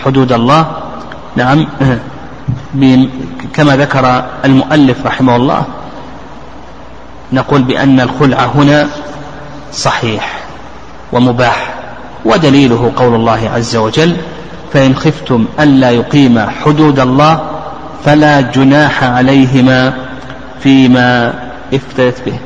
حدود 0.05 0.31
الله 0.31 0.65
نعم 1.35 1.67
كما 3.53 3.75
ذكر 3.77 4.25
المؤلف 4.45 5.05
رحمه 5.05 5.35
الله 5.35 5.63
نقول 7.33 7.63
بأن 7.63 7.99
الخلع 7.99 8.45
هنا 8.45 8.87
صحيح 9.73 10.39
ومباح 11.11 11.73
ودليله 12.25 12.91
قول 12.95 13.15
الله 13.15 13.49
عز 13.55 13.75
وجل 13.75 14.17
فإن 14.73 14.95
خفتم 14.95 15.45
ألا 15.59 15.91
يقيم 15.91 16.39
حدود 16.39 16.99
الله 16.99 17.41
فلا 18.05 18.41
جناح 18.41 19.03
عليهما 19.03 19.93
فيما 20.59 21.33
افتدت 21.73 22.25
به. 22.25 22.39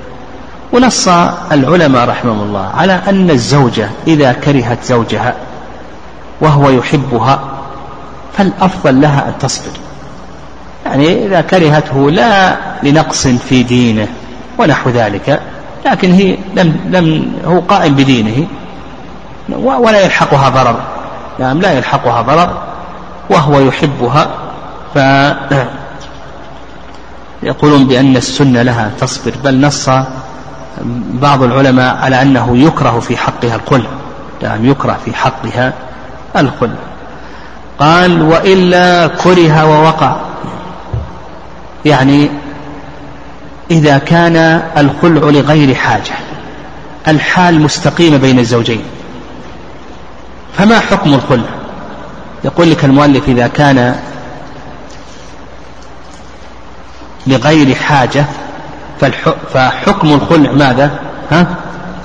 ونص 0.73 1.07
العلماء 1.51 2.09
رحمهم 2.09 2.41
الله 2.41 2.71
على 2.77 3.01
أن 3.07 3.29
الزوجة 3.29 3.89
إذا 4.07 4.31
كرهت 4.31 4.83
زوجها 4.83 5.35
وهو 6.41 6.69
يحبها 6.69 7.39
فالأفضل 8.37 9.01
لها 9.01 9.27
أن 9.27 9.33
تصبر. 9.39 9.71
يعني 10.89 11.25
إذا 11.25 11.41
كرهته 11.41 12.11
لا 12.11 12.55
لنقص 12.83 13.27
في 13.27 13.63
دينه 13.63 14.07
ونحو 14.57 14.89
ذلك 14.89 15.39
لكن 15.85 16.11
هي 16.11 16.37
لم 16.55 16.79
لم 16.89 17.33
هو 17.45 17.59
قائم 17.59 17.95
بدينه 17.95 18.47
ولا 19.57 20.01
يلحقها 20.01 20.49
ضرر. 20.49 20.79
نعم 21.39 21.61
لا 21.61 21.71
يلحقها 21.73 22.21
ضرر 22.21 22.57
وهو 23.29 23.59
يحبها. 23.59 24.27
ف 24.95 24.97
يقولون 27.43 27.87
بأن 27.87 28.17
السنة 28.17 28.61
لها 28.61 28.91
تصبر 28.99 29.33
بل 29.43 29.61
نص 29.61 29.89
بعض 31.21 31.43
العلماء 31.43 31.97
على 31.97 32.21
أنه 32.21 32.57
يكره 32.57 32.99
في 32.99 33.17
حقها 33.17 33.55
الخلع 33.55 33.89
نعم 34.43 34.65
يكره 34.65 34.97
في 35.05 35.15
حقها 35.15 35.73
الخلع 36.37 36.79
قال 37.79 38.21
وإلا 38.21 39.07
كره 39.07 39.65
ووقع. 39.65 40.15
يعني 41.85 42.29
إذا 43.71 43.97
كان 43.97 44.35
الخلع 44.77 45.29
لغير 45.29 45.75
حاجة 45.75 46.13
الحال 47.07 47.61
مستقيمة 47.61 48.17
بين 48.17 48.39
الزوجين. 48.39 48.83
فما 50.57 50.79
حكم 50.79 51.13
الخلع؟ 51.13 51.49
يقول 52.43 52.71
لك 52.71 52.85
المؤلف 52.85 53.29
إذا 53.29 53.47
كان 53.47 53.95
لغير 57.27 57.75
حاجة 57.75 58.25
فحكم 59.53 60.07
الخلع 60.07 60.51
ماذا؟ 60.51 60.91
ها؟ 61.31 61.47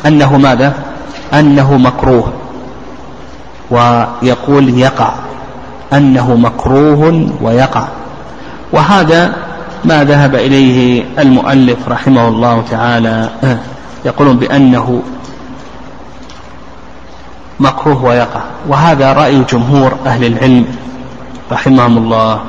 أنه 0.07 0.39
ماذا؟ 0.39 0.75
أنه 1.33 1.77
مكروه. 1.77 2.33
ويقول 3.71 4.79
يقع 4.79 5.13
أنه 5.93 6.35
مكروه 6.37 7.31
ويقع. 7.43 7.89
وهذا 8.73 9.44
ما 9.85 10.05
ذهب 10.05 10.35
إليه 10.35 11.05
المؤلف 11.19 11.89
رحمه 11.89 12.29
الله 12.29 12.65
تعالى 12.71 13.31
يقولون 14.05 14.37
بأنه 14.37 15.03
مكروه 17.61 18.05
ويقع. 18.05 18.41
وهذا 18.69 19.13
رأي 19.13 19.43
جمهور 19.53 19.93
أهل 20.07 20.25
العلم 20.25 20.65
رحمهم 21.53 21.99
الله 21.99 22.41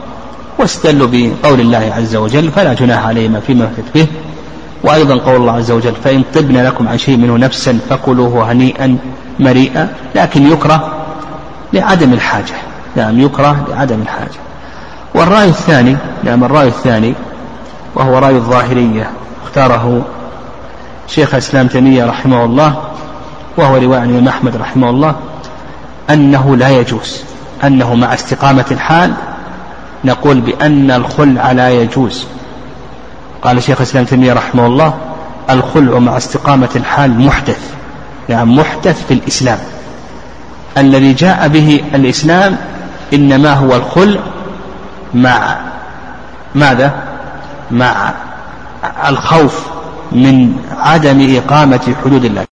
واستدلوا 0.59 1.07
بقول 1.11 1.59
الله 1.59 1.93
عز 1.97 2.15
وجل 2.15 2.51
فلا 2.51 2.73
جناح 2.73 3.05
عليهما 3.05 3.39
فيما 3.39 3.67
فتت 3.67 3.85
به. 3.95 4.07
وأيضا 4.83 5.17
قول 5.17 5.35
الله 5.35 5.53
عز 5.53 5.71
وجل 5.71 5.93
فإن 6.03 6.23
طبن 6.33 6.57
لكم 6.57 6.87
عن 6.87 6.97
شيء 6.97 7.17
منه 7.17 7.37
نفسا 7.37 7.79
فكلوه 7.89 8.51
هنيئا 8.51 8.97
مريئا 9.39 9.93
لكن 10.15 10.51
يكره 10.51 10.93
لعدم 11.73 12.13
الحاجة. 12.13 12.55
نعم 12.95 13.19
يكره 13.19 13.65
لعدم 13.69 14.01
الحاجة. 14.01 14.39
والرأي 15.15 15.49
الثاني 15.49 15.97
نعم 16.23 16.43
الرأي 16.43 16.67
الثاني 16.67 17.13
وهو 17.95 18.17
رأي 18.17 18.35
الظاهرية 18.35 19.09
اختاره 19.43 20.01
شيخ 21.07 21.33
الإسلام 21.33 21.67
تيمية 21.67 22.05
رحمه 22.05 22.45
الله 22.45 22.81
وهو 23.57 23.77
رواية 23.77 23.99
عن 23.99 24.09
الإمام 24.09 24.27
أحمد 24.27 24.55
رحمه 24.55 24.89
الله 24.89 25.15
أنه 26.09 26.55
لا 26.57 26.69
يجوز 26.69 27.21
أنه 27.63 27.95
مع 27.95 28.13
استقامة 28.13 28.65
الحال 28.71 29.13
نقول 30.03 30.41
بأن 30.41 30.91
الخلع 30.91 31.51
لا 31.51 31.69
يجوز. 31.69 32.25
قال 33.41 33.63
شيخ 33.63 33.77
الإسلام 33.77 34.05
تيمية 34.05 34.33
رحمه 34.33 34.65
الله 34.65 34.93
الخلع 35.49 35.99
مع 35.99 36.17
استقامة 36.17 36.69
الحال 36.75 37.19
محدث 37.19 37.59
يعني 38.29 38.55
محدث 38.55 39.05
في 39.07 39.13
الإسلام. 39.13 39.59
الذي 40.77 41.13
جاء 41.13 41.47
به 41.47 41.81
الإسلام 41.95 42.57
إنما 43.13 43.53
هو 43.53 43.75
الخلع 43.75 44.19
مع 45.15 45.57
ماذا؟ 46.55 46.93
مع 47.71 48.13
الخوف 49.07 49.65
من 50.11 50.55
عدم 50.77 51.37
إقامة 51.37 51.95
حدود 52.03 52.25
الله. 52.25 52.45